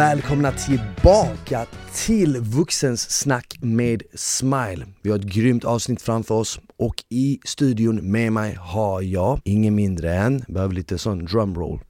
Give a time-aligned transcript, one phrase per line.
[0.00, 4.86] Välkomna tillbaka till Vuxens snack med Smile.
[5.02, 9.74] Vi har ett grymt avsnitt framför oss och i studion med mig har jag ingen
[9.74, 11.80] mindre än, behöver lite sån drumroll,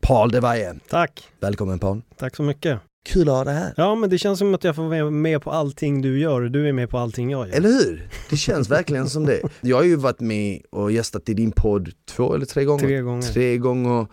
[0.00, 0.74] Paul de Valle.
[0.88, 1.28] Tack!
[1.40, 2.02] Välkommen Paul.
[2.16, 2.80] Tack så mycket.
[3.06, 3.74] Kul att ha dig här.
[3.76, 6.50] Ja, men det känns som att jag får vara med på allting du gör och
[6.50, 7.54] du är med på allting jag gör.
[7.56, 8.08] Eller hur?
[8.30, 9.40] Det känns verkligen som det.
[9.60, 12.84] Jag har ju varit med och gästat i din podd två eller tre gånger.
[12.86, 13.22] Tre gånger.
[13.22, 14.06] Tre gånger.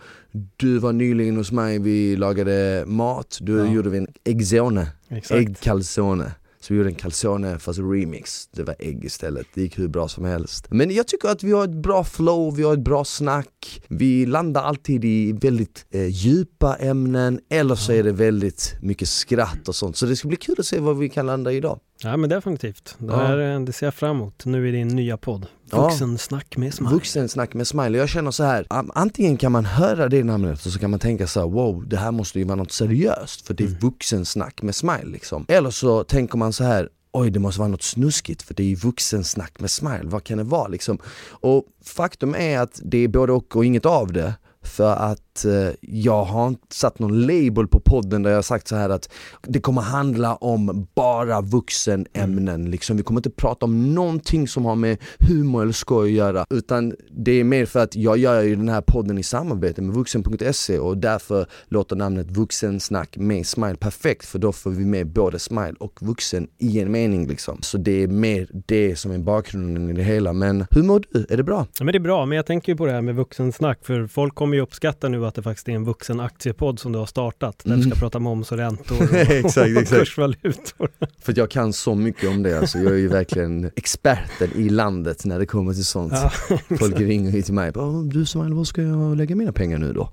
[0.56, 3.38] Du var nyligen hos mig, vi lagade mat.
[3.40, 3.66] Då Ja.
[3.72, 4.86] gjorde vi en äggzone,
[5.30, 6.32] äggcalzone.
[6.64, 8.46] Så vi gjorde en calzone fast remix.
[8.46, 9.46] Det var ägg istället.
[9.54, 10.66] Det gick hur bra som helst.
[10.70, 13.82] Men jag tycker att vi har ett bra flow, vi har ett bra snack.
[13.88, 19.68] Vi landar alltid i väldigt eh, djupa ämnen eller så är det väldigt mycket skratt
[19.68, 19.96] och sånt.
[19.96, 21.80] Så det ska bli kul att se vad vi kan landa i idag.
[22.02, 22.94] Ja, men definitivt.
[22.98, 23.16] Det, Ja.
[23.16, 24.44] här, eh, det ser jag fram emot.
[24.44, 25.46] Nu är din nya podd.
[25.74, 25.82] Ja.
[25.88, 26.94] Vuxensnack med Smile.
[26.94, 28.00] Vuxensnack med Smiley.
[28.00, 31.26] Jag känner så här, antingen kan man höra det namnet och så kan man tänka
[31.26, 33.78] så här, wow, det här måste ju vara något seriöst för det är Mm.
[33.78, 35.44] vuxensnack med Smile liksom.
[35.48, 38.66] Eller så tänker man så här, oj det måste vara något snuskigt för det är
[38.66, 40.98] ju vuxensnack med Smile, vad kan det vara liksom?
[41.30, 44.34] Och faktum är att det är både och och inget av det.
[44.62, 48.68] För att eh, jag har inte satt någon label på podden där jag har sagt
[48.68, 49.08] så här att
[49.42, 52.96] det kommer handla om bara vuxenämnen liksom.
[52.96, 56.94] Vi kommer inte prata om någonting som har med humor eller skoj att göra utan
[57.10, 60.78] det är mer för att jag gör ju den här podden i samarbete med vuxen.se
[60.78, 65.74] och därför låter namnet vuxensnack med Smile perfekt för då får vi med både Smile
[65.78, 67.62] och vuxen i en mening liksom.
[67.62, 71.26] Så det är mer det som är bakgrunden i det hela men hur mår du?
[71.28, 71.66] Är det bra?
[71.78, 74.06] Ja, men det är bra, men jag tänker ju på det här med vuxensnack, för
[74.06, 77.06] folk kommer ju uppskatta nu att det faktiskt är en vuxen aktiepodd som du har
[77.06, 77.98] startat, där du ska Mm.
[77.98, 80.88] prata moms och räntor och, Exakt, och kursvalutor.
[81.20, 82.78] För jag kan så mycket om det alltså.
[82.78, 86.12] Jag är ju verkligen experten i landet när det kommer till sånt.
[86.12, 86.30] Ja,
[86.78, 89.78] Folk ringer ju till mig bara, "Åh, du Smile, var ska jag lägga mina pengar
[89.78, 90.10] nu då?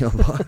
[0.00, 0.38] Jag bara,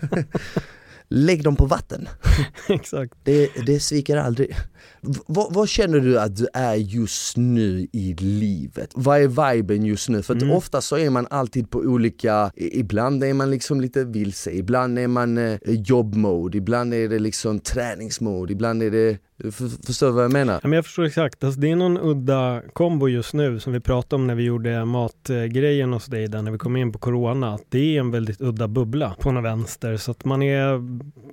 [1.15, 2.07] lägg dem på vatten.
[2.69, 3.13] exakt.
[3.23, 4.55] Det, det sviker aldrig.
[5.01, 8.89] V- vad- känner du att du är just nu i livet?
[8.95, 10.21] Vad är viben just nu?
[10.23, 10.51] För Mm.
[10.51, 15.07] ofta så är man alltid på olika, ibland är man liksom lite vilse, ibland är
[15.07, 19.17] man eh, jobbmode, ibland är det liksom träningsmode, ibland är det,
[19.51, 20.53] för, förstår du vad jag menar?
[20.53, 21.43] Ja, men jag förstår exakt.
[21.43, 24.85] Alltså, det är någon udda kombo just nu som vi pratade om när vi gjorde
[24.85, 27.53] matgrejen hos dig där när vi kom in på corona.
[27.53, 30.81] Att det är en väldigt udda bubbla på något vänster så att man är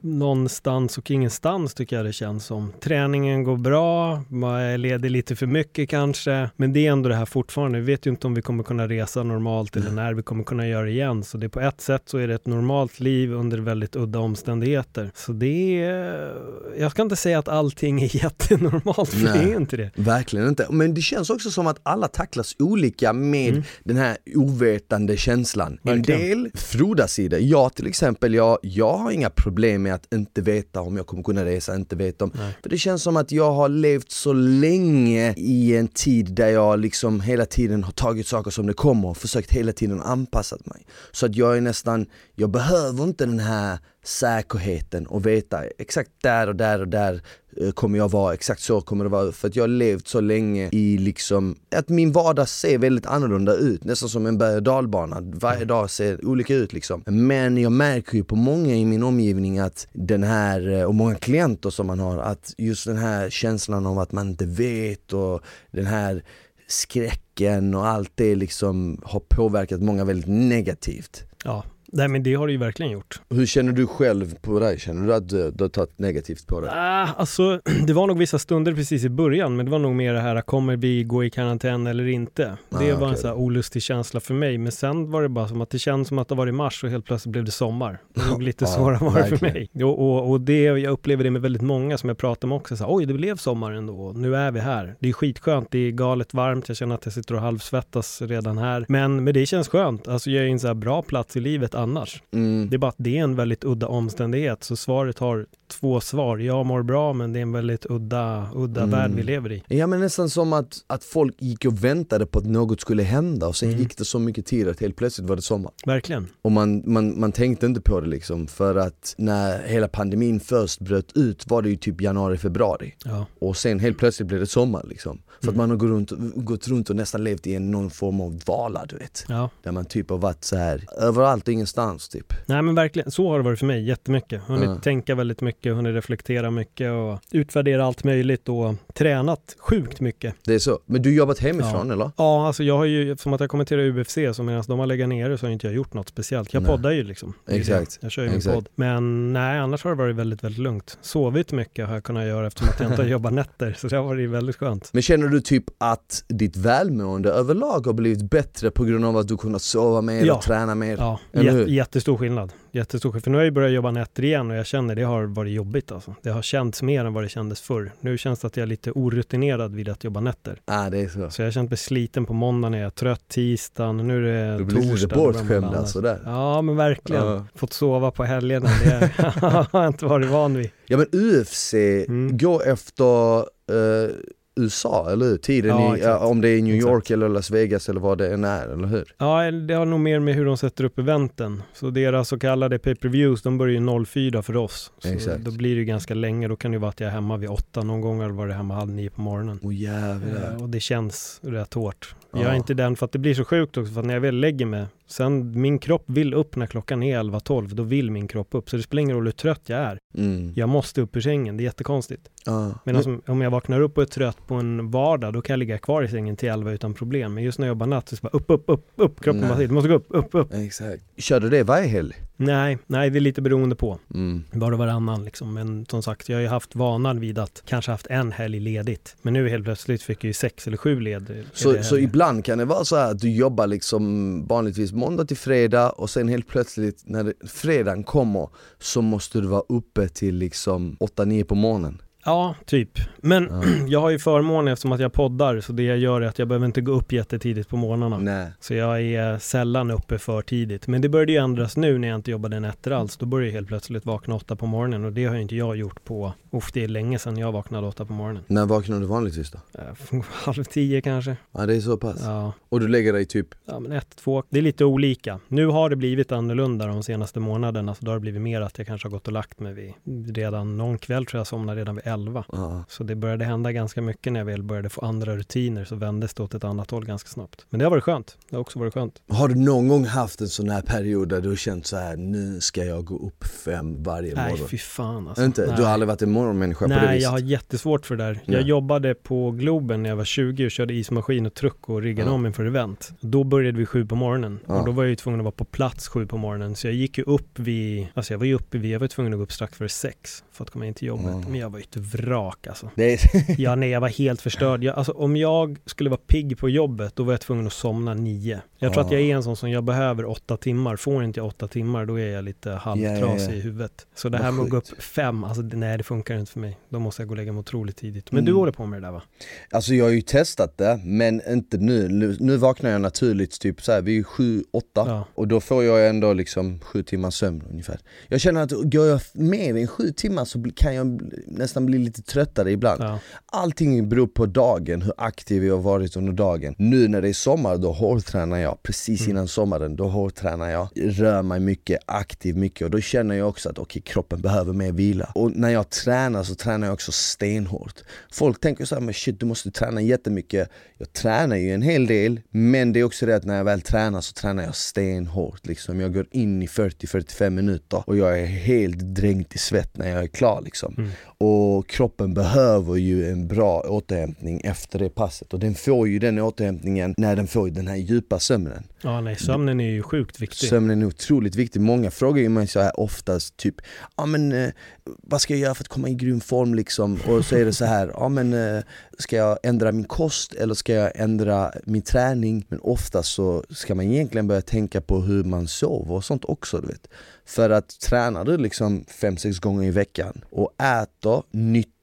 [0.00, 2.72] någonstans och ingenstans tycker jag det känns som.
[2.80, 7.14] Träningen går bra, man är ledig lite för mycket kanske, men det är ändå det
[7.14, 7.78] här fortfarande.
[7.80, 10.68] Vi vet ju inte om vi kommer kunna resa normalt eller när vi kommer kunna
[10.68, 11.24] göra det igen.
[11.24, 15.10] Så det på ett sätt så är det ett normalt liv under väldigt udda omständigheter.
[15.14, 16.32] Så det är,
[16.78, 19.52] jag ska inte säga att allting är jättenormalt, för det Nej.
[19.52, 19.90] är inte det.
[19.94, 20.66] Verkligen inte.
[20.70, 23.62] Men det känns också som att alla tacklas olika med Mm.
[23.84, 25.78] den här ovetande känslan.
[25.82, 26.20] En Verkligen.
[26.20, 27.38] del frodas i det.
[27.38, 31.22] Jag till exempel, jag, jag har inga problem med att inte veta om jag kommer
[31.22, 32.52] kunna resa, inte veta om Nej.
[32.62, 36.78] för det känns som att jag har levt så länge i en tid där jag
[36.80, 40.86] liksom hela tiden har tagit saker som det kommer och försökt hela tiden anpassat mig.
[41.12, 46.46] Så att jag är nästan, jag behöver inte den här säkerheten och veta exakt där
[46.48, 47.22] och där och där
[47.56, 49.32] Eh, kommer jag vara, exakt så kommer det vara.
[49.32, 53.54] För att jag har levt så länge i liksom, att min vardag ser väldigt annorlunda
[53.54, 55.16] ut, nästan som en berg och dalbana.
[55.20, 57.02] Varje dag ser olika ut liksom.
[57.06, 61.14] Men jag märker ju på många i min omgivning att den här, eh, och många
[61.14, 65.40] klienter som man har, att just den här känslan av att man inte vet och
[65.70, 66.24] den här
[66.68, 71.24] skräcken och allt det liksom har påverkat många väldigt negativt.
[71.44, 73.20] Ja, nej men det har det ju verkligen gjort.
[73.30, 74.78] Hur känner du själv på dig?
[74.80, 76.70] Känner du att du, du har tagit negativt på det?
[76.72, 80.14] Ah, alltså, det var nog vissa stunder precis i början, men det var nog mer
[80.14, 82.56] det här, kommer vi gå i karantän eller inte?
[82.68, 83.16] Det Ah, var en okej.
[83.16, 86.08] så här olustig känsla för mig, men sen var det bara som att det känns
[86.08, 87.98] som att det var i mars och helt plötsligt blev det sommar.
[88.14, 89.52] Det var lite så det var för verkligen.
[89.74, 89.84] mig.
[89.84, 92.76] Och, och, och det, jag upplever det med väldigt många som jag pratar med också,
[92.76, 94.94] så här, oj det blev sommar ändå, nu är vi här.
[95.00, 98.58] Det är skitskönt, det är galet varmt, jag känner att jag sitter och halvsvettas redan
[98.58, 98.84] här.
[98.88, 101.40] Men, men det känns skönt, alltså jag är i en så här bra plats i
[101.40, 102.22] livet annars.
[102.32, 102.70] Mm.
[102.70, 106.38] Det är bara att det är en väldigt udda omständighet, så svaret har två svar.
[106.38, 108.90] Jag mår bra, men det är en väldigt udda, udda Mm.
[108.90, 109.62] värld vi lever i.
[109.68, 113.46] Ja men nästan som att, att folk gick och väntade på att något skulle hända
[113.46, 113.80] och sen Mm.
[113.80, 115.72] gick det så mycket tid att helt plötsligt var det sommar.
[115.86, 116.26] Verkligen.
[116.42, 120.80] Och man, man, man tänkte inte på det liksom för att när hela pandemin först
[120.80, 123.26] bröt ut var det ju typ januari, februari Ja.
[123.40, 125.22] och sen helt plötsligt blev det sommar liksom.
[125.42, 125.56] För att Mm.
[125.56, 126.12] man har gått runt,
[126.44, 129.24] gått runt och nästan levt i en, någon form av dvala du vet.
[129.28, 129.50] ja.
[129.62, 132.32] Där man typ har varit så här överallt och ingenstans typ.
[132.46, 134.42] Nej men verkligen, så har det varit för mig jättemycket.
[134.42, 134.74] Hunnit Ja.
[134.76, 140.34] tänka väldigt mycket mycket, hunnit reflektera mycket och utvärdera allt möjligt och tränat sjukt mycket.
[140.44, 140.78] Det är så.
[140.86, 141.92] Men du jobbat hemifrån Ja.
[141.92, 142.10] eller?
[142.16, 145.08] Ja, alltså jag har ju, som att jag kommenterar UFC, så medan de har legat
[145.08, 146.54] nere så har inte jag gjort något speciellt.
[146.54, 146.70] Jag Nej.
[146.70, 147.34] poddar ju liksom.
[147.48, 147.98] Exakt.
[148.00, 148.44] Jag kör ju Exakt.
[148.46, 148.68] min podd.
[148.74, 150.98] Men nej, annars har det varit väldigt, väldigt lugnt.
[151.02, 153.96] Sovit mycket har jag kunnat göra eftersom att jag inte har jobbat nätter, så det
[153.96, 154.90] har varit väldigt skönt.
[154.92, 159.28] Men känner du typ att ditt välmående överlag har blivit bättre på grund av att
[159.28, 160.34] du kunnat sova mer Ja.
[160.34, 160.96] och träna mer?
[160.98, 161.42] Ja, hur?
[161.42, 162.52] jät- jättestor skillnad.
[162.72, 163.24] Jättestor skillnad.
[163.24, 165.92] För nu har jag börjat jobba nätter igen och jag känner det har varit jobbigt
[165.92, 166.14] alltså.
[166.22, 167.92] Det har känts mer än vad det kändes förr.
[168.00, 170.60] Nu känns det att jag är lite orutinerad vid att jobba nätter.
[170.64, 171.30] ah, det är så.
[171.30, 174.58] Så jag har känt mig sliten på måndagen, jag är trött tisdagen, nu är det
[174.58, 175.16] Du blir lite torsdag.
[175.16, 175.78] man bortskämd landa.
[175.78, 176.20] alltså där.
[176.24, 177.26] Ja men verkligen.
[177.26, 177.44] Ja.
[177.54, 180.70] Fått sova på helgerna, det har jag inte varit van vid.
[180.86, 181.74] Ja men UFC
[182.08, 182.38] Mm.
[182.38, 184.10] går efter eh,
[184.60, 185.36] USA, eller hur?
[185.36, 187.10] Tiden Ja, i, ja, om det är i New York Exakt.
[187.10, 189.04] eller Las Vegas eller vad det än är, eller hur?
[189.18, 191.62] Ja, det har nog mer med hur de sätter upp eventen.
[191.74, 194.92] Så deras så kallade pay-per-views, de börjar ju 04 för oss.
[194.98, 195.40] Så Exakt.
[195.44, 197.36] Då blir det ju ganska länge, då kan det ju vara att jag är hemma
[197.36, 199.60] vid åtta någon gång eller var det hemma halv nio på morgonen.
[199.62, 200.54] Åh jävlar.
[200.56, 202.14] Eh, Och det känns rätt hårt.
[202.32, 202.42] Ja.
[202.42, 204.20] Jag är inte den för att det blir så sjukt också för att när jag
[204.20, 208.28] väl lägger mig, sen min kropp vill upp när klockan är 11-12, då vill min
[208.28, 208.70] kropp upp.
[208.70, 209.98] Så det spelar ingen roll hur trött jag är.
[210.18, 210.52] Mm.
[210.56, 212.22] Jag måste upp ur sängen, det är jättekonstigt.
[212.46, 212.74] Ja.
[212.84, 215.58] Medan om- om jag vaknar upp och är trött på en vardag, då kan jag
[215.58, 217.34] ligga kvar i sängen till 11 utan problem.
[217.34, 219.40] Men just när jag jobbar natt så är det bara upp, upp, upp, upp, kroppen
[219.40, 219.48] Nej.
[219.48, 220.52] bara säger du måste gå upp, upp, upp.
[220.54, 221.02] Exakt.
[221.16, 222.14] Kör du det varje helg?
[222.36, 223.98] Nej, nej det är lite beroende på.
[224.14, 224.44] Mm.
[224.52, 225.54] Var och varannan liksom.
[225.54, 229.16] Men som sagt, jag har ju haft vanan vid att kanske haft en helg ledigt.
[229.22, 231.44] Men nu helt plötsligt fick jag ju sex eller sju led.
[231.52, 235.36] Så, så ibland kan det vara så här att du jobbar liksom vanligtvis måndag till
[235.36, 238.48] fredag och sen helt plötsligt när fredagen kommer
[238.78, 242.02] så måste du vara uppe till liksom 8-9 på morgonen.
[242.24, 242.98] Ja, typ.
[243.18, 243.62] Men Ja.
[243.88, 246.48] jag har ju förmånen eftersom att jag poddar, så det jag gör är att jag
[246.48, 248.18] behöver inte gå upp jättetidigt på morgnarna.
[248.18, 248.46] Nej.
[248.60, 250.86] Så jag är sällan uppe för tidigt.
[250.86, 253.16] Men det började ju ändras nu när jag inte jobbade nätter alls.
[253.16, 255.76] Då började jag helt plötsligt vakna åtta på morgonen och det har ju inte jag
[255.76, 258.42] gjort på, uff det är länge sedan jag vaknade åtta på morgonen.
[258.46, 259.58] När vaknar du vanligtvis då?
[259.74, 261.36] Eh, Halv tio kanske.
[261.52, 262.20] Ja det är så pass.
[262.24, 262.52] Ja.
[262.68, 264.42] Och du lägger dig typ, ja, men ett, två.
[264.50, 265.40] Det är lite olika.
[265.48, 267.94] Nu har det blivit annorlunda de senaste månaderna.
[267.94, 270.36] Så då har det blivit mer att jag kanske har gått och lagt mig vid
[270.36, 272.44] redan någon kväll tror jag somnade redan vid elva.
[272.52, 272.84] ja.
[272.88, 276.34] Så det började hända ganska mycket när jag väl började få andra rutiner så vändes
[276.34, 277.66] det åt ett annat håll ganska snabbt.
[277.70, 278.36] Men det har varit skönt.
[278.50, 279.22] Det har också varit skönt.
[279.28, 282.16] Har du någon gång haft en sån här period där du har känt så här
[282.16, 284.68] nu ska jag gå upp fem varje Nej, morgon?
[284.68, 285.44] fy fan alltså.
[285.44, 285.66] Inte?
[285.66, 285.76] Nej.
[285.76, 287.22] Du har aldrig varit en morgonmänniska på det Nej, viset?
[287.22, 288.40] jag har jättesvårt för det där.
[288.44, 288.62] Jag Nej.
[288.68, 292.34] jobbade på Globen när jag var 20 och körde ismaskin och truck och riggade Ja.
[292.34, 293.10] om inför event.
[293.20, 294.80] Då började vi sju på morgonen Ja.
[294.80, 296.76] och då var jag ju tvungen att vara på plats sju på morgonen.
[296.76, 299.32] Så jag gick ju upp vid, alltså jag var ju uppe vid, jag var tvungen
[299.32, 301.26] att gå upp strax före sex för att komma in till jobbet.
[301.26, 301.38] Ja.
[301.48, 302.90] Men jag var ju ett vrak alltså.
[302.94, 303.20] Det är,
[303.60, 304.84] Ja, nej, jag var helt förstörd.
[304.84, 308.14] Jag, alltså, om jag skulle vara pigg på jobbet, då var jag tvungen att somna
[308.14, 308.60] nio.
[308.78, 309.06] Jag tror Ja.
[309.06, 310.96] att jag är en sån som jag behöver åtta timmar.
[310.96, 313.52] Får inte jag åtta timmar, då är jag lite halvtrasig ja, ja.
[313.54, 314.06] i huvudet.
[314.14, 316.78] Så det här med att gå upp fem, alltså nej det funkar inte för mig.
[316.88, 318.32] Då måste jag gå och lägga mig otroligt tidigt.
[318.32, 318.44] Men Mm.
[318.46, 319.22] du håller på med det där va?
[319.70, 322.08] Alltså jag har ju testat det, men inte nu.
[322.08, 325.24] Nu, nu vaknar jag naturligt typ så här vid sju, åtta Ja.
[325.34, 327.98] och då får jag ändå liksom sju timmars sömn ungefär.
[328.28, 331.98] Jag känner att går jag mer än sju timmar så kan jag bli- nästan bli
[331.98, 333.02] lite tröttare ibland.
[333.02, 333.18] Ja.
[333.46, 336.74] Allting beror på dagen, hur aktiv jag har varit under dagen.
[336.78, 338.82] Nu när det är sommar, då hårdtränar jag.
[338.82, 339.30] Precis Mm.
[339.30, 340.88] innan sommaren, då hårdtränar jag.
[340.94, 344.92] Rör mig mycket, aktiv mycket och då känner jag också att okej, kroppen behöver mer
[344.92, 345.32] vila.
[345.34, 347.94] Och när jag tränar så tränar jag också stenhårt.
[348.32, 350.68] Folk tänker så här, men shit du måste träna jättemycket.
[350.98, 353.80] Jag tränar ju en hel del, men det är också det att när jag väl
[353.80, 355.66] tränar så tränar jag stenhårt.
[355.66, 356.00] Liksom.
[356.00, 360.22] Jag går in i 40-45 minuter och jag är helt dränkt i svett när jag
[360.22, 360.62] är klar.
[360.64, 360.94] Liksom.
[360.98, 361.10] Mm.
[361.38, 366.38] Och kroppen behöver ju en bra återhämtning efter det passet och den får ju den
[366.38, 370.68] återhämtningen när den får den här djupa sömnen ja, nej, sömnen är ju sjukt viktig.
[370.68, 371.80] Sömnen är otroligt viktig.
[371.80, 373.74] Många frågar ju mig så här oftast typ,
[374.16, 374.70] ja men eh,
[375.04, 377.18] vad ska jag göra för att komma i grym form liksom?
[377.28, 378.82] Och så är det så här, ja men eh,
[379.18, 382.66] ska jag ändra min kost eller ska jag ändra min träning?
[382.68, 386.80] Men oftast så ska man egentligen börja tänka på hur man sover och sånt också
[386.80, 387.08] du vet.
[387.44, 391.42] För att tränar du liksom 5-6 gånger i veckan och äter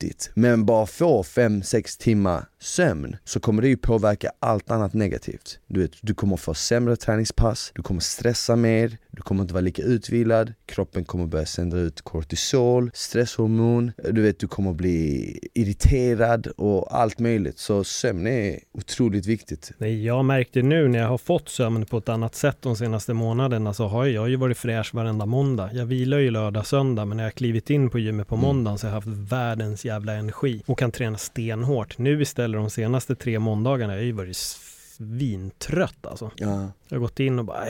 [0.03, 5.59] nyttigt men bara får 5-6 timmar sömn så kommer det ju påverka allt annat negativt.
[5.67, 9.61] Du, vet, du kommer få sämre träningspass, du kommer stressa mer, du kommer inte vara
[9.61, 16.47] lika utvilad, kroppen kommer börja sända ut kortisol, stresshormon, du vet du kommer bli irriterad
[16.47, 17.59] och allt möjligt.
[17.59, 19.71] Så sömn är otroligt viktigt.
[19.77, 23.13] Nej, jag märkte nu när jag har fått sömn på ett annat sätt de senaste
[23.13, 25.69] månaderna så har jag ju varit fräsch varenda måndag.
[25.73, 28.45] Jag vilar ju lördag, söndag men när jag klivit in på gymmet på Mm.
[28.47, 31.97] måndagen så har jag haft världens jävla energi och kan träna stenhårt.
[31.97, 36.31] Nu istället de senaste tre måndagarna har jag ju varit svintrött alltså.
[36.35, 36.71] Ja.
[36.89, 37.65] Jag har gått in och bara,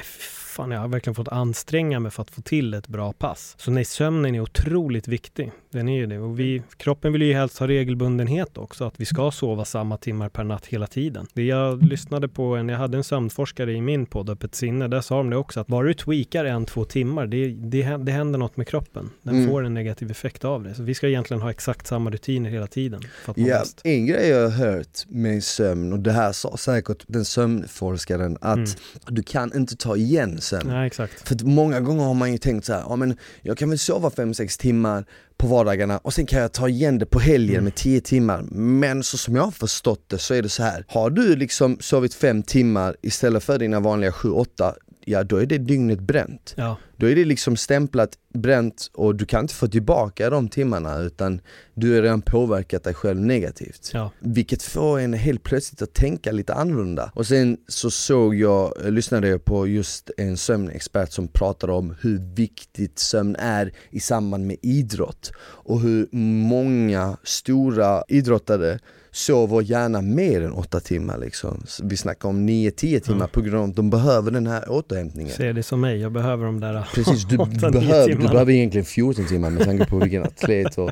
[0.58, 3.56] fan jag har verkligen fått anstränga mig för att få till ett bra pass.
[3.58, 5.52] Så nej, sömnen är otroligt viktig.
[5.72, 6.20] Den är ju det.
[6.20, 10.30] Och vi, kroppen vill ju helst ha regelbundenhet också, att vi ska sova samma timmar
[10.30, 11.28] per natt hela tiden.
[11.34, 15.02] Det jag lyssnade på, en, jag hade en sömnforskare i min podd, Öppet sinne, där
[15.02, 18.40] sa de det också, att bara du tweakar en, två timmar, det, det, det händer
[18.40, 19.10] något med kroppen.
[19.22, 19.50] Den mm.
[19.50, 20.76] får en negativ effekt av det.
[20.76, 23.02] Så vi ska egentligen ha exakt samma rutiner hela tiden.
[23.36, 28.38] ja, en grej jag har hört med sömn, och det här sa säkert den sömnforskaren,
[28.42, 28.70] att mm.
[29.10, 30.68] Du kan inte ta igen sen.
[30.68, 30.90] Nej.
[31.24, 34.10] För många gånger har man ju tänkt så här, ja men jag kan väl sova
[34.10, 35.06] 5-6 timmar
[35.38, 37.64] på vardagarna och sen kan jag ta igen det på helgen mm.
[37.64, 38.42] med 10 timmar.
[38.52, 40.86] Men så som jag har förstått det så är det så här.
[40.88, 44.74] har du liksom sovit 5 timmar istället för dina vanliga 7-8,
[45.08, 46.54] ja då är det dygnet bränt.
[46.58, 46.78] Ja.
[46.98, 51.42] Då är det liksom stämplat bränt och du kan inte få tillbaka de timmarna utan
[51.74, 53.92] du har redan påverkat dig själv negativt.
[53.94, 54.12] Ja.
[54.20, 57.12] Vilket får en helt plötsligt att tänka lite annorlunda.
[57.16, 62.36] Och sen så såg jag, lyssnade jag på just en sömnexpert som pratade om hur
[62.36, 68.80] viktigt sömn är i samband med idrott och hur många stora idrottare
[69.18, 71.64] sover gärna mer än 8 timmar liksom.
[71.84, 73.30] Vi snackar om 9-10 timmar mm.
[73.30, 75.34] på grund av att de behöver den här återhämtningen.
[75.34, 78.86] Se det som mig, jag behöver de där Precis, du, 8, behöver, du behöver egentligen
[78.86, 80.92] 14 timmar med tanke på vilken atlet och,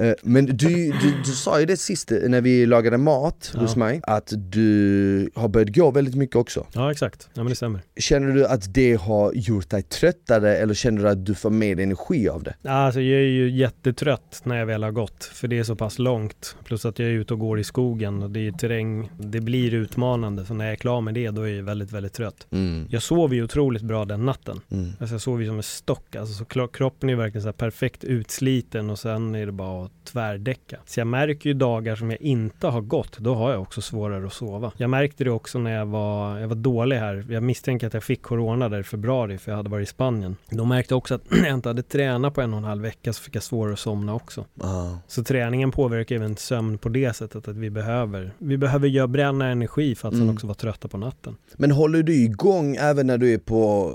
[0.00, 3.60] uh, Men du, du, du, sa ju det sist när vi lagade mat ja.
[3.60, 6.66] hos mig, att du har börjat gå väldigt mycket också.
[6.72, 7.80] Ja exakt, ja men det stämmer.
[7.96, 11.80] Känner du att det har gjort dig tröttare eller känner du att du får mer
[11.80, 12.70] energi av det?
[12.70, 15.98] Alltså jag är ju jättetrött när jag väl har gått, för det är så pass
[15.98, 16.56] långt.
[16.64, 19.74] Plus att jag är ute och går i skogen och det är terräng, det blir
[19.74, 20.44] utmanande.
[20.44, 22.46] Så när jag är klar med det då är jag väldigt, väldigt trött.
[22.50, 22.86] Mm.
[22.90, 24.60] Jag sover ju otroligt bra den natten.
[24.70, 24.92] Mm.
[25.00, 26.16] Alltså jag sover ju som en stock.
[26.16, 30.78] Alltså så kroppen är verkligen så perfekt utsliten och sen är det bara att tvärdäcka.
[30.86, 34.26] Så jag märker ju dagar som jag inte har gått, då har jag också svårare
[34.26, 34.72] att sova.
[34.76, 37.26] Jag märkte det också när jag var, jag var dålig här.
[37.28, 40.36] Jag misstänker att jag fick corona där i februari för jag hade varit i Spanien.
[40.50, 43.12] Då märkte jag också att jag inte hade tränat på en och en halv vecka
[43.12, 44.44] så fick jag svårare att somna också.
[44.60, 44.88] Ah.
[45.06, 49.46] Så träningen påverkar även sömn på det sättet att vi behöver, vi behöver göra bränna
[49.48, 50.26] energi för att mm.
[50.26, 51.36] sen också vara trötta på natten.
[51.56, 53.92] Men håller du igång även när du är på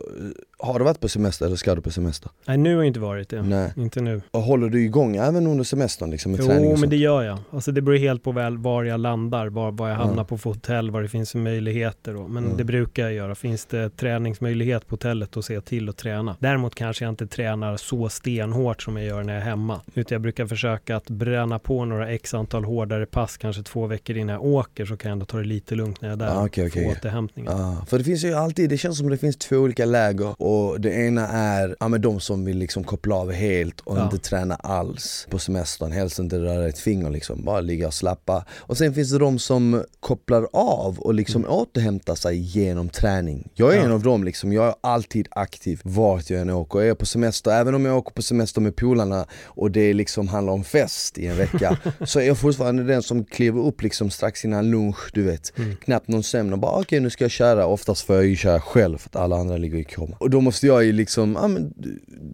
[0.60, 2.32] har du varit på semester eller ska du på semester?
[2.46, 3.74] Nej nu har jag inte varit det, Nej.
[3.78, 4.22] inte nu.
[4.32, 6.72] Och håller du igång även under semestern liksom med jo, träning?
[6.72, 7.38] Jo men det gör jag.
[7.52, 10.26] Alltså det beror helt på väl var jag landar, var, var jag hamnar mm.
[10.26, 12.28] på för hotell, vad det finns för möjligheter då.
[12.28, 12.58] Men mm.
[12.58, 13.36] det brukar jag göra.
[13.36, 16.36] Finns det träningsmöjlighet på hotellet då ser jag till att träna.
[16.40, 19.82] Däremot kanske jag inte tränar så stenhårt som jag gör när jag är hemma.
[19.94, 24.18] Utan jag brukar försöka att bränna på några x antal hårdare pass, kanske två veckor
[24.18, 26.36] innan jag åker så kan jag ändå ta det lite lugnt när jag är där.
[26.36, 26.84] Ah, okay, okay.
[26.84, 27.52] Få återhämtningen.
[27.52, 30.82] Ah, för det finns ju alltid, det känns som det finns två olika läger och
[30.82, 34.04] det ena är ja, men de som vill liksom koppla av helt och ja.
[34.04, 38.46] inte träna alls på semestern, helst inte röra ett finger liksom, bara ligga och slappa.
[38.52, 41.54] Och sen finns det de som kopplar av och liksom mm.
[41.54, 43.50] återhämtar sig genom träning.
[43.54, 43.84] Jag är ja.
[43.84, 46.80] en av dem liksom, jag är alltid aktiv vart jag än åker.
[46.80, 50.28] Jag är på semester, även om jag åker på semester med polarna och det liksom
[50.28, 54.10] handlar om fest i en vecka, så är jag fortfarande den som kliver upp liksom
[54.10, 55.58] strax innan lunch, du vet.
[55.58, 55.76] Mm.
[55.76, 58.36] Knappt någon sömn och bara okej okay, nu ska jag köra, oftast får jag ju
[58.36, 60.16] köra själv för att alla andra ligger i koma.
[60.20, 61.74] Och då måste jag ju liksom liksom, ja, men,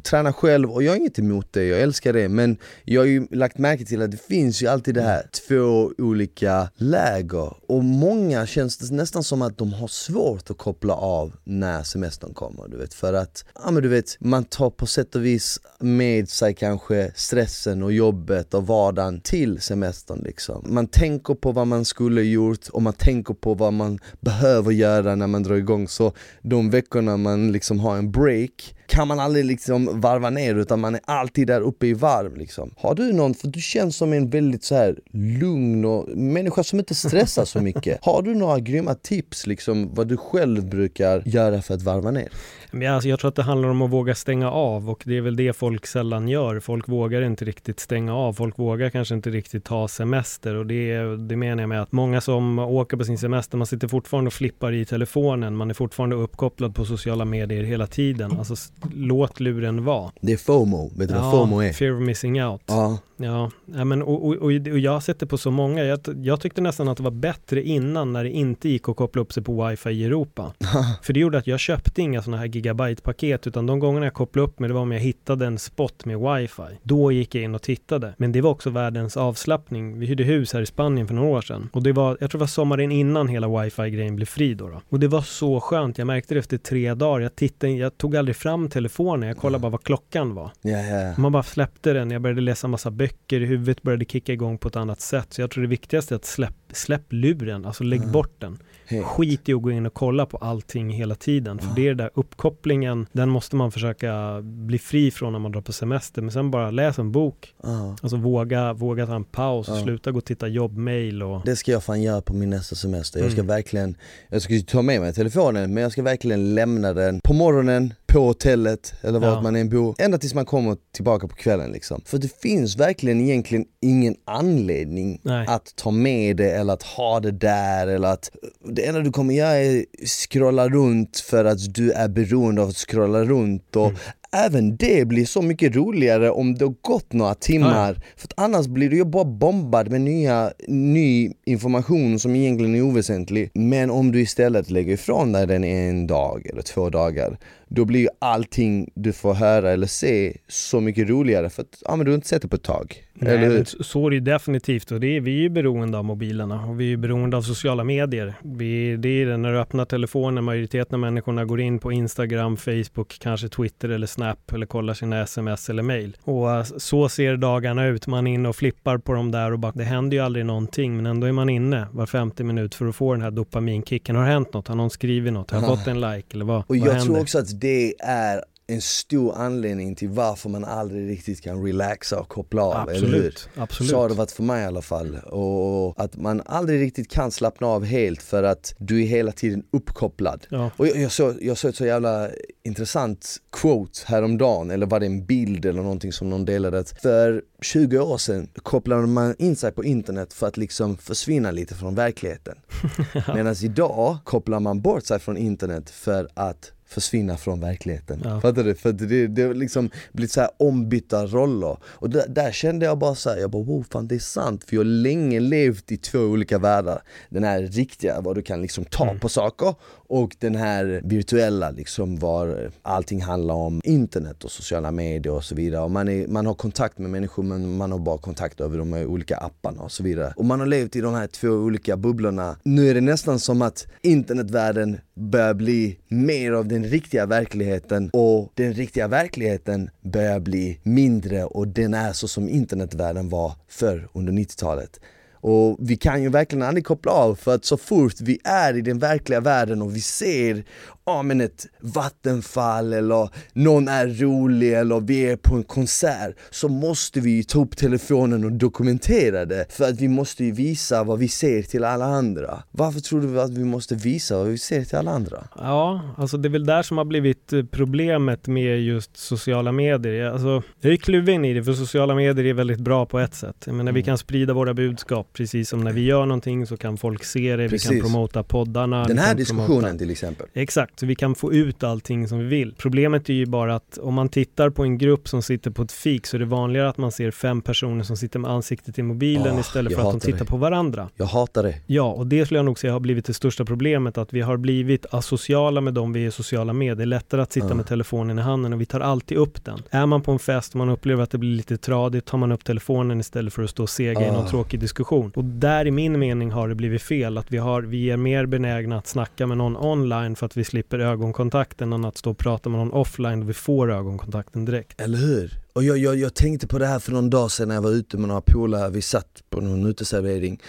[0.03, 0.71] träna själv.
[0.71, 2.29] Och jag har inget emot det, jag älskar det.
[2.29, 5.91] Men jag har ju lagt märke till att det finns ju alltid det här två
[5.97, 7.53] olika läger.
[7.67, 12.33] Och många känns det nästan som att de har svårt att koppla av när semestern
[12.33, 12.93] kommer du vet.
[12.93, 17.11] För att, ja men du vet, man tar på sätt och vis med sig kanske
[17.15, 20.65] stressen och jobbet och vardagen till semestern liksom.
[20.67, 25.15] Man tänker på vad man skulle gjort och man tänker på vad man behöver göra
[25.15, 25.87] när man drar igång.
[25.87, 30.79] Så de veckorna man liksom har en break kan man aldrig liksom varva ner utan
[30.79, 32.71] man är alltid där uppe i varv liksom.
[32.77, 36.79] Har du någon, för du känns som en väldigt så här lugn och människa som
[36.79, 37.99] inte stressar så mycket.
[38.05, 42.29] Har du några grymma tips liksom vad du själv brukar göra för att varva ner?
[42.75, 45.21] Men alltså, jag tror att det handlar om att våga stänga av och det är
[45.21, 46.59] väl det folk sällan gör.
[46.59, 48.33] Folk vågar inte riktigt stänga av.
[48.33, 52.21] Folk vågar kanske inte riktigt ta semester och det, det menar jag med att många
[52.21, 55.55] som åker på sin semester, man sitter fortfarande och flippar i telefonen.
[55.55, 58.31] Man är fortfarande uppkopplad på sociala medier hela tiden.
[58.37, 58.55] Alltså
[58.93, 60.11] låt luren vara.
[60.21, 61.73] Det är FOMO, vet du ja, vad FOMO är?
[61.73, 62.61] Fear of missing out.
[62.65, 62.97] Ja.
[63.17, 65.83] Ja, men, och, och, och, jag har sett det på så många.
[65.83, 69.21] Jag, jag, tyckte nästan att det var bättre innan när det inte gick att koppla
[69.21, 70.53] upp sig på wifi i Europa.
[71.01, 74.47] För det gjorde att jag köpte inga sådana här gigabyte-paket utan de gångerna jag kopplade
[74.47, 76.61] upp mig det var om jag hittade en spot med wifi.
[76.83, 78.13] Då gick jag in och tittade.
[78.17, 79.99] Men det var också världens avslappning.
[79.99, 82.37] Vi hyrde hus här i Spanien för några år sedan och det var, jag tror
[82.39, 84.81] det var sommaren innan hela wifi-grejen blev fri då, då.
[84.89, 85.97] Och det var så skönt.
[85.97, 87.19] Jag märkte det efter tre dagar.
[87.19, 90.51] Jag tittade, jag tog aldrig fram telefonen, jag kollade bara vad klockan var.
[90.61, 91.13] Ja, ja.
[91.17, 94.67] Man bara släppte den, jag började läsa massa böcker, i huvudet började kicka igång på
[94.67, 95.33] ett annat sätt.
[95.33, 98.07] Så jag tror det viktigaste är att släpp, släpp luren, alltså lägg Ja.
[98.11, 98.57] bort den.
[98.87, 99.05] Helt.
[99.05, 101.59] Skit i att gå in och kolla på allting hela tiden.
[101.59, 101.73] För Ja.
[101.75, 102.09] det är den där
[102.59, 106.21] uppkopplingen, den måste man försöka bli fri från när man drar på semester.
[106.21, 107.53] Men sen bara läs en bok.
[107.63, 107.95] Ja.
[108.01, 109.83] Alltså våga, våga ta en paus och Ja.
[109.83, 111.41] sluta gå och titta jobbmail och...
[111.45, 113.19] Det ska jag fan göra på min nästa semester.
[113.19, 113.47] Jag ska Mm.
[113.55, 113.95] verkligen,
[114.29, 118.25] jag ska ta med mig telefonen men jag ska verkligen lämna den på morgonen, på
[118.25, 119.41] hotellet eller vart Ja.
[119.41, 119.95] man än bor.
[119.97, 122.01] Ända tills man kommer tillbaka på kvällen liksom.
[122.05, 125.47] För det finns verkligen egentligen ingen anledning Nej.
[125.47, 128.31] att ta med det eller att ha det där eller att
[128.69, 132.75] det enda du kommer göra är scrolla runt för att du är beroende av att
[132.77, 134.45] scrolla runt och Mm.
[134.45, 138.67] Även det blir så mycket roligare om det har gått några timmar För att annars
[138.67, 144.11] blir du ju bara bombad med nya, ny information som egentligen är oväsentlig Men om
[144.11, 147.37] du istället lägger ifrån dig den en dag eller två dagar
[147.75, 151.95] Då blir ju allting du får höra eller se så mycket roligare för att ja,
[151.95, 154.99] men du har inte sett det på ett tag Nej, så- är det definitivt och
[154.99, 158.33] det är, vi är ju beroende av mobilerna och vi är beroende av sociala medier.
[158.43, 163.49] Vi, det är du öppnar telefonen, majoriteten av människorna går in på Instagram, Facebook, kanske
[163.49, 166.17] Twitter eller Snap eller kollar sina sms eller mail.
[166.23, 169.59] Och eh, så ser dagarna ut, man är inne och flippar på dem där och
[169.59, 172.85] bara, det händer ju aldrig någonting men ändå är man inne var femte minut för
[172.87, 174.15] att få den här dopaminkicken.
[174.15, 174.67] Har det hänt något?
[174.67, 175.51] Har någon skrivit något?
[175.51, 175.75] Har jag Ah.
[175.77, 176.27] fått en like?
[176.33, 177.05] Eller vad, Och vad jag händer?
[177.05, 182.19] tror också att det är en stor anledning till varför man aldrig riktigt kan relaxa
[182.19, 183.07] och koppla av, eller hur?
[183.07, 183.91] Absolut, absolut.
[183.91, 185.17] Så har det varit för mig i alla fall.
[185.17, 189.63] Och att man aldrig riktigt kan slappna av helt för att du är hela tiden
[189.71, 190.47] uppkopplad.
[190.49, 190.71] Ja.
[190.77, 192.29] Och jag, jag, såg, jag såg ett så jävla
[192.63, 196.79] intressant quote häromdagen, eller var det en bild eller någonting som någon delade?
[196.79, 201.51] Att för 20 år sedan kopplade man in sig på internet för att liksom försvinna
[201.51, 202.57] lite från verkligheten.
[203.35, 208.21] Medan idag kopplar man bort sig från internet för att försvinna från verkligheten.
[208.23, 208.41] Ja.
[208.41, 208.75] Fattar du?
[208.75, 211.77] För det, det har liksom blivit så här ombytta roller.
[211.83, 214.63] Och där, där kände jag bara så här, jag bara wow fan det är sant.
[214.63, 217.01] För jag har länge levt i två olika världar.
[217.29, 219.19] Den här riktiga, var du kan liksom ta Mm.
[219.19, 219.75] på saker
[220.07, 225.55] och den här virtuella liksom var allting handlar om internet och sociala medier och så
[225.55, 225.81] vidare.
[225.83, 228.93] Och man, är, man har kontakt med människor men man har bara kontakt över de
[228.93, 230.33] här olika apparna och så vidare.
[230.37, 232.57] Och man har levt i de här två olika bubblorna.
[232.63, 238.51] Nu är det nästan som att internetvärlden börjar bli mer av den riktiga verkligheten och
[238.53, 244.33] den riktiga verkligheten börjar bli mindre och den är så som internetvärlden var förr under
[244.33, 244.99] 90-talet.
[245.33, 248.81] Och vi kan ju verkligen aldrig koppla av för att så fort vi är i
[248.81, 250.63] den verkliga världen och vi ser
[251.05, 256.67] ja, men ett vattenfall eller någon är rolig eller vi är på en konsert så
[256.69, 261.03] måste vi ju ta upp telefonen och dokumentera det för att vi måste ju visa
[261.03, 262.63] vad vi ser till alla andra.
[262.71, 265.47] Varför tror du att vi måste visa vad vi ser till alla andra?
[265.57, 270.25] Ja, alltså det är väl där som har blivit eh, problemet med just sociala medier.
[270.31, 273.63] Alltså, jag är kluven i det, för sociala medier är väldigt bra på ett sätt.
[273.65, 274.05] Jag menar, vi Mm.
[274.05, 277.63] kan sprida våra budskap, precis som när vi gör någonting så kan folk se det,
[277.63, 277.89] vi Precis.
[277.89, 279.03] kan promota poddarna.
[279.07, 280.47] Den vi här diskussionen promota- till exempel.
[280.53, 282.75] Exakt, så vi kan få ut allting som vi vill.
[282.77, 285.91] Problemet är ju bara att om man tittar på en grupp som sitter på ett
[285.91, 289.01] fik så är det vanligare att man ser fem personer som sitter med ansiktet i
[289.03, 290.45] mobilen Åh, istället för att de tittar det.
[290.45, 291.09] på varandra.
[291.15, 291.75] Jag hatar det.
[291.85, 294.57] Ja, och det skulle jag nog säga har blivit det största problemet, att vi har
[294.57, 296.97] blivit asociala med dem vi är sociala med.
[296.97, 297.73] Det är lättare att sitta Ja.
[297.75, 299.79] med telefonen i handen och vi tar alltid upp den.
[299.89, 302.51] Är man på en fest och man upplever att det blir lite tradigt, tar man
[302.51, 304.49] upp telefonen istället för att stå och sega i någon Ja.
[304.49, 305.31] tråkig diskussion.
[305.35, 308.45] Och där i min mening har det blivit fel, att vi, har, vi är mer
[308.45, 312.37] benägna att snacka med någon online för att vi slipper ögonkontakten än att stå och
[312.37, 315.01] prata med någon offline och vi får ögonkontakten direkt.
[315.01, 315.59] Eller hur?
[315.73, 317.91] Och jag, jag, jag tänkte på det här för någon dag sedan när jag var
[317.91, 320.61] ute med några polare, vi satt på någon uteservering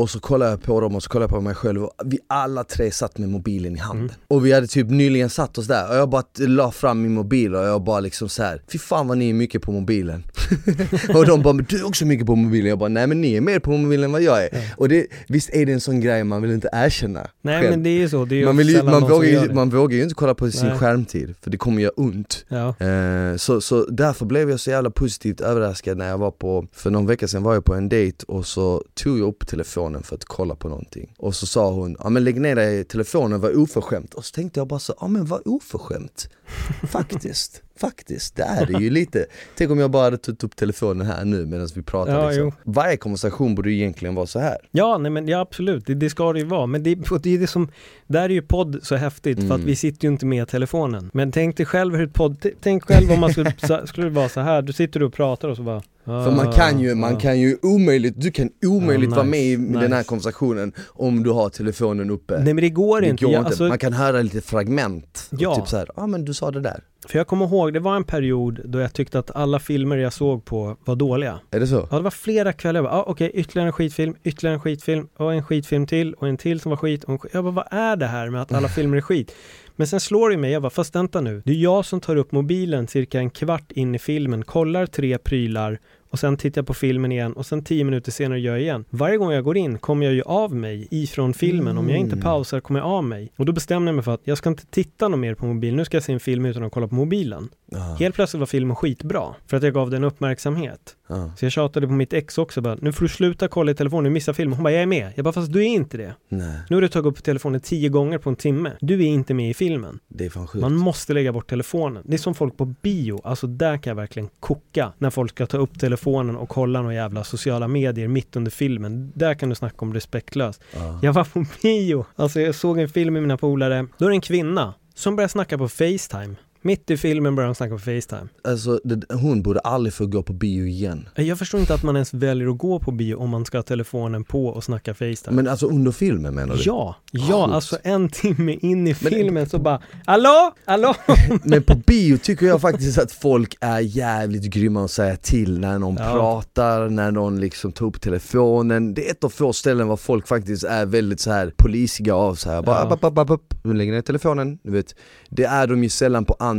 [0.00, 2.18] och så kollade jag på dem och så kollade jag på mig själv och vi
[2.26, 4.04] alla tre satt med mobilen i handen.
[4.04, 4.20] Mm.
[4.28, 7.54] Och vi hade typ nyligen satt oss där och jag bara la fram min mobil
[7.54, 8.62] och jag bara liksom så här.
[8.72, 10.22] Fy fan vad ni är mycket på mobilen.
[11.14, 12.68] och de bara, men du är också mycket på mobilen.
[12.68, 14.48] Jag bara, nej men ni är mer på mobilen än vad jag är.
[14.52, 14.60] Ja.
[14.76, 17.70] Och det, visst är det en sån grej man vill inte erkänna Nej själv.
[17.70, 19.96] men det är ju så, det är man, vill ju, man, vågar ju, man vågar
[19.96, 20.78] ju inte kolla på sin Nej.
[20.78, 22.44] skärmtid för det kommer göra ont.
[22.48, 22.86] Ja.
[22.86, 26.90] Eh, så, så därför blev jag så jävla positivt överraskad när jag var på, för
[26.90, 30.14] någon vecka sedan var jag på en dejt och så tog jag upp telefonen för
[30.14, 31.14] att kolla på någonting.
[31.18, 34.14] Och så sa hon, ja men lägg ner dig i telefonen, var oförskämt.
[34.14, 36.28] Och så tänkte jag bara så, ja men vad oförskämt.
[36.90, 39.26] Faktiskt, faktiskt, det är det ju lite.
[39.56, 42.52] Tänk om jag bara hade tagit upp telefonen här nu medan vi pratar Ja, liksom.
[42.64, 44.56] Varje konversation borde ju egentligen vara så här.
[44.70, 46.66] Ja, nej men ja, absolut, det, det ska det ju vara.
[46.66, 47.68] Men det, det är det som,
[48.06, 49.66] där är ju podd så häftigt för att Mm.
[49.66, 51.10] vi sitter ju inte med telefonen.
[51.14, 53.52] Men tänk dig själv hur ett podd, tänk själv om man skulle,
[53.86, 56.80] skulle det vara så här, du sitter och pratar och så bara För man kan
[56.80, 57.18] ju, man Ah.
[57.20, 60.08] kan ju omöjligt, du kan omöjligt Ja, vara med i nice, den här nice.
[60.08, 62.34] konversationen om du har telefonen uppe.
[62.38, 63.24] Nej men det går det inte.
[63.24, 63.48] går Jag, inte.
[63.48, 65.54] alltså, Man kan höra lite fragment, Ja.
[65.56, 66.80] typ såhär, ja ah, men du sa det där.
[67.08, 70.12] För jag kommer ihåg, det var en period då jag tyckte att alla filmer jag
[70.12, 71.40] såg på var dåliga.
[71.50, 71.88] Är det så?
[71.90, 72.78] Ja, det var flera kvällar.
[72.78, 76.28] Jag bara, ah, okej, ytterligare en skitfilm, ytterligare en skitfilm och en skitfilm till och
[76.28, 77.04] en till som var skit.
[77.04, 77.30] Och en skit.
[77.34, 79.34] Jag bara, vad är det här med att alla filmer är skit?
[79.76, 81.42] Men sen slår det mig, jag bara, fast vänta nu.
[81.44, 85.18] Det är jag som tar upp mobilen cirka en kvart in i filmen, kollar tre
[85.18, 85.78] prylar
[86.10, 88.84] och sen tittar jag på filmen igen och sen tio minuter senare gör jag igen.
[88.90, 91.78] Varje gång jag går in kommer jag ju av mig ifrån filmen.
[91.78, 92.22] Om jag inte Mm.
[92.24, 93.32] pausar kommer jag av mig.
[93.36, 95.76] Och då bestämde jag mig för att jag ska inte titta något mer på mobilen.
[95.76, 97.48] Nu ska jag se en film utan att kolla på mobilen.
[97.70, 97.96] Ja.
[97.98, 100.96] Helt plötsligt var filmen skitbra för att jag gav den uppmärksamhet.
[101.08, 101.30] Ja.
[101.36, 104.04] Så jag tjatade på mitt ex också bara, nu får du sluta kolla i telefonen,
[104.04, 104.56] du missar filmen.
[104.56, 105.12] Hon bara, jag är med.
[105.14, 106.14] Jag bara, fast du är inte det.
[106.28, 108.72] Nej, Nu har du tagit upp telefonen tio gånger på en timme.
[108.80, 109.98] Du är inte med i filmen.
[110.08, 110.60] det är fan sjukt.
[110.60, 112.02] Man måste lägga bort telefonen.
[112.06, 114.92] Det är som folk på bio, alltså där kan jag verkligen koka.
[114.98, 119.12] När folk ska ta upp telefonen och kolla några jävla sociala medier mitt under filmen.
[119.14, 120.62] Där kan du snacka om respektlöst.
[120.74, 120.98] Ja.
[121.02, 123.86] Jag var på bio, alltså jag såg en film med mina polare.
[123.98, 126.34] Då är det en kvinna som börjar snacka på Facetime.
[126.66, 128.28] Mitt i filmen börjar hon snacka på Facetime.
[128.44, 131.08] Alltså det, hon borde aldrig få gå på bio igen.
[131.14, 133.62] Jag förstår inte att man ens väljer att gå på bio om man ska ha
[133.62, 135.36] telefonen på och snacka Facetime.
[135.36, 136.62] Men alltså under filmen menar du?
[136.64, 137.54] Ja, ja, Sjukt.
[137.54, 140.94] alltså en timme in i Men- filmen så bara Hallå, hallå!
[141.42, 145.78] Men på bio tycker jag faktiskt att folk är jävligt grymma att säga till när
[145.78, 146.12] någon Ja.
[146.12, 148.94] pratar, när någon liksom tar upp telefonen.
[148.94, 152.34] Det är ett av få ställen var folk faktiskt är väldigt så här polisiga av
[152.34, 152.62] så här.
[152.62, 153.08] Bara, Ja.
[153.08, 153.54] app, app.
[153.64, 154.94] Nu lägger ner telefonen, du vet.
[155.30, 156.55] Det är de ju sällan på andra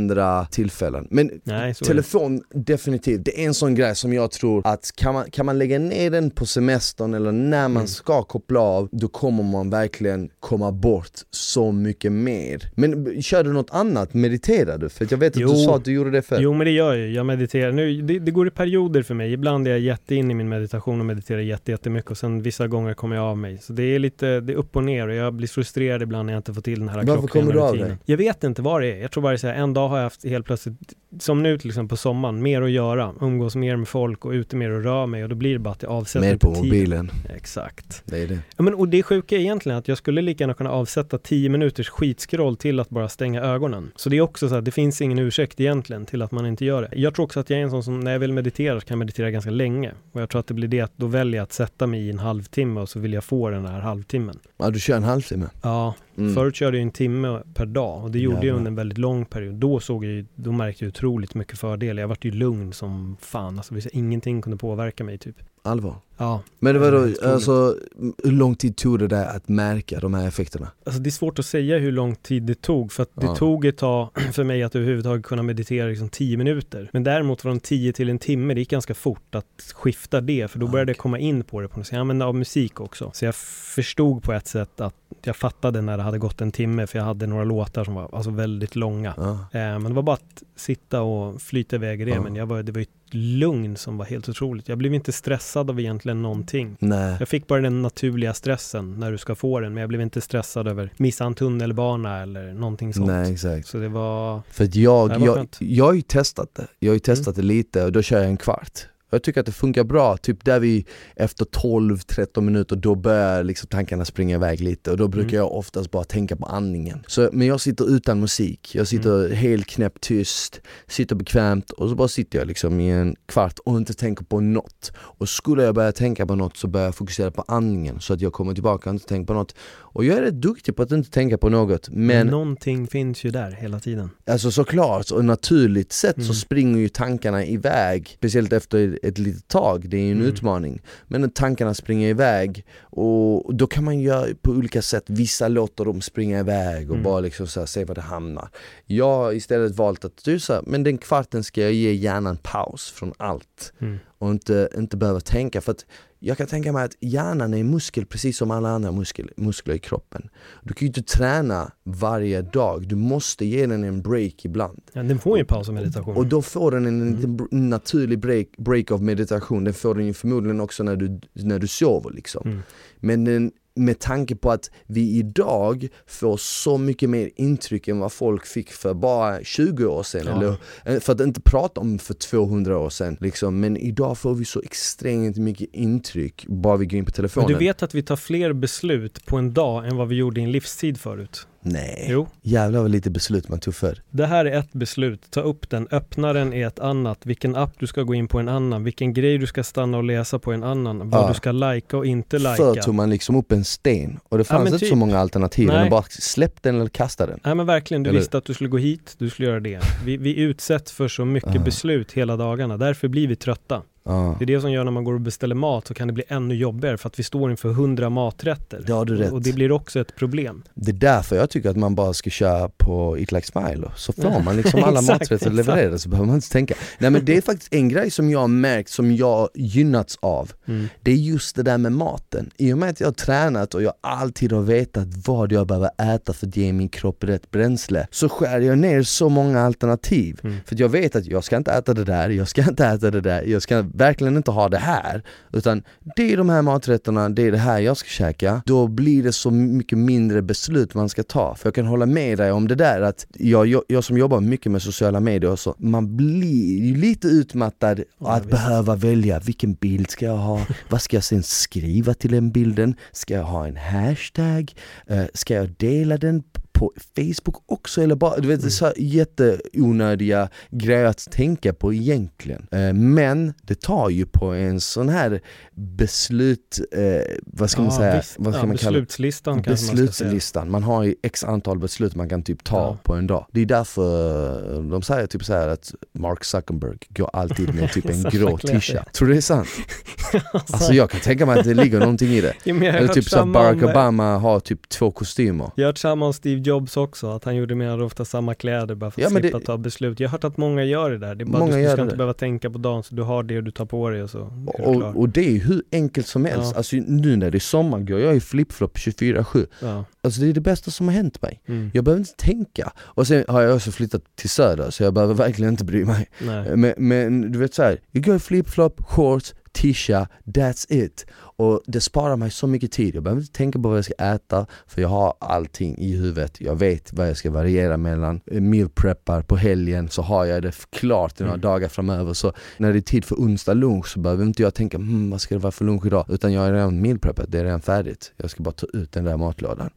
[0.50, 1.08] tillfällen.
[1.10, 3.24] Men Nej, telefon, definitivt.
[3.24, 6.10] Det är en sån grej som jag tror att kan man, kan man lägga ner
[6.10, 7.86] den på semestern eller när man Mm.
[7.86, 12.62] ska koppla av, då kommer man verkligen komma bort så mycket mer.
[12.74, 14.14] Men kör du något annat?
[14.14, 14.88] Mediterar du?
[14.88, 15.48] För jag vet att Jo.
[15.48, 16.38] du sa att du gjorde det förr.
[16.40, 17.72] Jo men det gör jag jag mediterar.
[17.72, 19.32] Nu, det, det går i perioder för mig.
[19.32, 22.66] Ibland är jag jätte in i min meditation och mediterar jätte, jättemycket och sen vissa
[22.66, 23.58] gånger kommer jag av mig.
[23.62, 26.32] Så det är lite, det är upp och ner och jag blir frustrerad ibland när
[26.32, 27.96] jag inte får till den här Varför kommer du av dig?
[28.04, 29.00] Jag vet inte vad det är.
[29.02, 30.76] Jag tror bara det är en dag har jag haft helt plötsligt,
[31.18, 33.14] som nu till exempel på sommaren, mer att göra.
[33.20, 35.70] Umgås mer med folk och ute mer och rör mig och då blir det bara
[35.70, 36.64] att jag avsätter Mer på tid.
[36.64, 38.02] mobilen, Exakt.
[38.04, 38.38] det är det.
[38.56, 41.48] Ja, men, och det sjuka är egentligen att jag skulle lika gärna kunna avsätta 10
[41.48, 43.90] minuters skitskroll till att bara stänga ögonen.
[43.96, 46.64] Så det är också så att det finns ingen ursäkt egentligen till att man inte
[46.64, 46.88] gör det.
[47.00, 48.94] Jag tror också att jag är en sån som när jag vill meditera så kan
[48.94, 49.92] jag meditera ganska länge.
[50.12, 52.10] Och jag tror att det blir det att då väljer jag att sätta mig i
[52.10, 54.38] en halvtimme och så vill jag få den här halvtimmen.
[54.56, 55.46] Ja du kör en halvtimme?
[55.62, 56.34] Ja, Mm.
[56.34, 58.58] förut körde jag en timme per dag och det gjorde jag Jävlar.
[58.58, 59.54] under en väldigt lång period.
[59.54, 62.00] Då såg jag ju, då märkte jag otroligt mycket fördelar.
[62.00, 65.36] Jag vart ju lugn som fan, alltså ingenting kunde påverka mig typ.
[65.62, 65.94] Allvar?
[66.16, 67.76] Ja, Men det var då, alltså,
[68.24, 70.70] hur lång tid tog det där att märka de här effekterna?
[70.84, 73.36] Alltså det är svårt att säga hur lång tid det tog för att det Ja.
[73.36, 76.90] tog ett tag för mig att överhuvudtaget kunna meditera liksom 10 minuter.
[76.92, 80.58] Men däremot från 10 till en timme, det gick ganska fort att skifta det för
[80.58, 81.00] då Ja, började jag okej.
[81.02, 81.92] komma in på det på något sätt.
[81.92, 83.10] Jag använde av musik också.
[83.14, 84.94] Så jag förstod på ett sätt att
[85.28, 88.08] jag fattade när det hade gått en timme för jag hade några låtar som var
[88.12, 89.14] alltså väldigt långa.
[89.16, 89.30] Ja.
[89.32, 92.10] Eh, men det var bara att sitta och flyta iväg i det.
[92.10, 92.20] Ja.
[92.20, 94.68] Men jag var, det var ett lugn som var helt otroligt.
[94.68, 96.76] Jag blev inte stressad av egentligen någonting.
[96.80, 97.16] Nej.
[97.18, 100.20] Jag fick bara den naturliga stressen när du ska få den, men jag blev inte
[100.20, 103.06] stressad över missa en tunnelbana eller någonting sånt.
[103.06, 103.66] Nej exakt.
[103.66, 106.94] Så det var, För jag, Det var jag, jag har ju testat det, jag har
[106.94, 109.84] ju testat det lite och då kör jag en kvart jag tycker att det funkar
[109.84, 114.96] bra, typ där vi efter 12-13 minuter då börjar liksom tankarna springa iväg lite och
[114.96, 115.36] då brukar Mm.
[115.38, 117.02] jag oftast bara tänka på andningen.
[117.06, 119.36] Så, men jag sitter utan musik, jag sitter Mm.
[119.36, 123.76] helt knäppt tyst, sitter bekvämt och så bara sitter jag liksom i en kvart och
[123.76, 124.92] inte tänker på något.
[124.96, 128.20] Och skulle jag börja tänka på något så börjar jag fokusera på andningen så att
[128.20, 129.54] jag kommer tillbaka och inte tänker på något.
[129.90, 133.30] Och jag är rätt duktig på att inte tänka på något men någonting finns ju
[133.30, 134.10] där hela tiden.
[134.26, 136.34] Alltså såklart, och naturligt sett så Mm.
[136.34, 140.28] springer ju tankarna iväg Speciellt efter ett litet tag, det är ju en Mm.
[140.28, 145.84] utmaning Men tankarna springer iväg och då kan man göra på olika sätt Vissa låter
[145.84, 147.04] dem springa iväg och Mm.
[147.04, 148.48] bara liksom så här, se var det hamnar
[148.86, 152.90] Jag har istället valt att, du sa, men den kvarten ska jag ge hjärnan paus
[152.90, 153.98] från allt Mm.
[154.18, 155.86] och inte, inte behöva tänka för att
[156.20, 159.74] jag kan tänka mig att hjärnan är en muskel precis som alla andra muskel, muskler
[159.74, 160.28] i kroppen.
[160.62, 164.80] Du kan ju inte träna varje dag, du måste ge den en break ibland.
[164.92, 166.16] Ja, den får ju paus och meditation.
[166.16, 167.36] Och då får den en Mm.
[167.50, 171.66] naturlig break, break av meditation, den får den ju förmodligen också när du, när du
[171.66, 172.42] sover liksom.
[172.46, 172.62] Mm.
[173.00, 178.12] Men den, med tanke på att vi idag får så mycket mer intryck än vad
[178.12, 180.36] folk fick för bara 20 år sedan, Ja.
[180.36, 180.56] eller
[180.94, 183.60] eh, för att inte prata om för 200 år sedan liksom.
[183.60, 187.48] Men idag får vi så extremt mycket intryck bara vi går in på Men telefonen.
[187.48, 190.44] du vet att vi tar fler beslut på en dag än vad vi gjorde i
[190.44, 191.46] en livstid förut.
[191.72, 192.28] Nej, Jo.
[192.42, 194.02] jävlar vad lite beslut man tog för.
[194.10, 195.88] Det här är ett beslut, ta upp den.
[195.90, 197.18] Öppnaren är ett annat.
[197.26, 198.84] Vilken app du ska gå in på en annan.
[198.84, 201.10] Vilken grej du ska stanna och läsa på en annan.
[201.10, 201.28] Vad Ja.
[201.28, 202.82] du ska lajka och inte Förr lajka.
[202.82, 204.88] tog man liksom upp en sten och det fanns men inte typ.
[204.88, 205.76] så många alternativ Nej.
[205.84, 207.40] att bara släpp den eller kasta den.
[207.44, 209.80] Nej men verkligen, du Eller- visste att du skulle gå hit, du skulle göra det.
[210.04, 211.60] Vi, vi utsätts för så mycket Ja.
[211.60, 213.82] beslut hela dagarna, därför blir vi trötta.
[214.08, 214.36] Ja.
[214.38, 216.24] Det är det som gör när man går och beställer mat så kan det bli
[216.28, 218.82] ännu jobbigare för att vi står inför hundra maträtter.
[218.86, 219.32] Det har du rätt.
[219.32, 220.62] Och det blir också ett problem.
[220.74, 223.90] Det är därför jag tycker att man bara ska köra på Eat Like Smile.
[223.96, 226.74] Så får man liksom alla Exakt, maträtter levererade så behöver man inte tänka.
[226.98, 230.52] Nej men det är faktiskt en grej som jag har märkt som jag gynnats av.
[230.66, 230.88] Mm.
[231.02, 232.50] Det är just det där med maten.
[232.56, 235.90] I och med att jag har tränat och jag alltid har vetat vad jag behöver
[236.14, 240.40] äta för att ge min kropp rätt bränsle så skär jag ner så många alternativ.
[240.44, 240.56] Mm.
[240.66, 243.20] För jag vet att jag ska inte äta det där, jag ska inte äta det
[243.20, 245.22] där, jag ska verkligen inte ha det här.
[245.52, 245.82] Utan
[246.16, 248.62] det är de här maträtterna, det är det här jag ska käka.
[248.66, 251.54] Då blir det så mycket mindre beslut man ska ta.
[251.54, 254.40] För jag kan hålla med dig om det där att jag, jag, jag som jobbar
[254.40, 259.74] mycket med sociala medier och så, man blir lite utmattad Ja, att behöva välja vilken
[259.74, 263.66] bild ska jag ha, vad ska jag sen skriva till den bilden, ska jag ha
[263.66, 264.74] en hashtag,
[265.06, 266.42] Eh, ska jag dela den
[266.78, 271.94] på Facebook också eller bara, du vet är så här jätteonödiga grejer att tänka på
[271.94, 272.66] egentligen.
[272.72, 275.40] Eh, Men det tar ju på en sån här
[275.74, 277.00] beslut, eh,
[277.46, 278.34] vad ska man Ja, säga, visst.
[278.38, 279.00] vad ska ja, man kalla det?
[279.02, 279.62] beslutslistan man.
[279.62, 282.98] Beslutslistan, man har ju x antal beslut man kan typ ta Ja.
[283.02, 283.46] på en dag.
[283.52, 287.92] Det är därför eh, de säger typ så här att Mark Zuckerberg går alltid med
[287.92, 289.04] typ en grå tisha.
[289.12, 289.68] Tror du det är sant?
[290.52, 292.54] Alltså jag kan tänka mig att det ligger någonting i det.
[292.64, 295.70] Eller typ så Barack om- Obama har typ två kostymer.
[295.74, 298.94] Jag har hört samma om Steve Jobs också, att han gjorde mer ofta samma kläder
[298.94, 300.20] bara för att Ja, slippa det- ta beslut.
[300.20, 301.34] Jag har hört att många gör det där.
[301.34, 302.16] Det är bara Många du, du ska det inte där.
[302.16, 304.38] behöva tänka på dagen, så du har det och du tar på dig och så
[304.38, 305.02] är klar.
[305.08, 306.70] Och, och det är hur enkelt som helst.
[306.72, 306.76] Ja.
[306.76, 309.66] Alltså nu när det är sommar går jag i flipflop 24-7.
[309.82, 310.04] Ja.
[310.20, 311.62] Alltså det är det bästa som har hänt mig.
[311.68, 311.90] Mm.
[311.94, 312.92] Jag behöver inte tänka.
[312.98, 316.28] Och sen har jag också flyttat till söder så jag behöver verkligen inte bry mig.
[316.76, 321.26] Men, men du vet såhär, jag går i flip-flop, shorts, tisha, that's it.
[321.58, 324.14] Och det sparar mig så mycket tid, jag behöver inte tänka på vad jag ska
[324.14, 326.60] äta för jag har allting i huvudet.
[326.60, 328.40] Jag vet vad jag ska variera mellan.
[328.46, 331.60] Eh, Meal preppar på helgen så har jag det klart i några Mm.
[331.62, 332.32] dagar framöver.
[332.32, 335.40] Så när det är tid för onsdag lunch så behöver inte jag tänka hmm, vad
[335.40, 336.24] ska det vara för lunch idag?
[336.28, 338.32] Utan jag är redan meal preppat, det är redan färdigt.
[338.36, 339.90] Jag ska bara ta ut den där matlådan.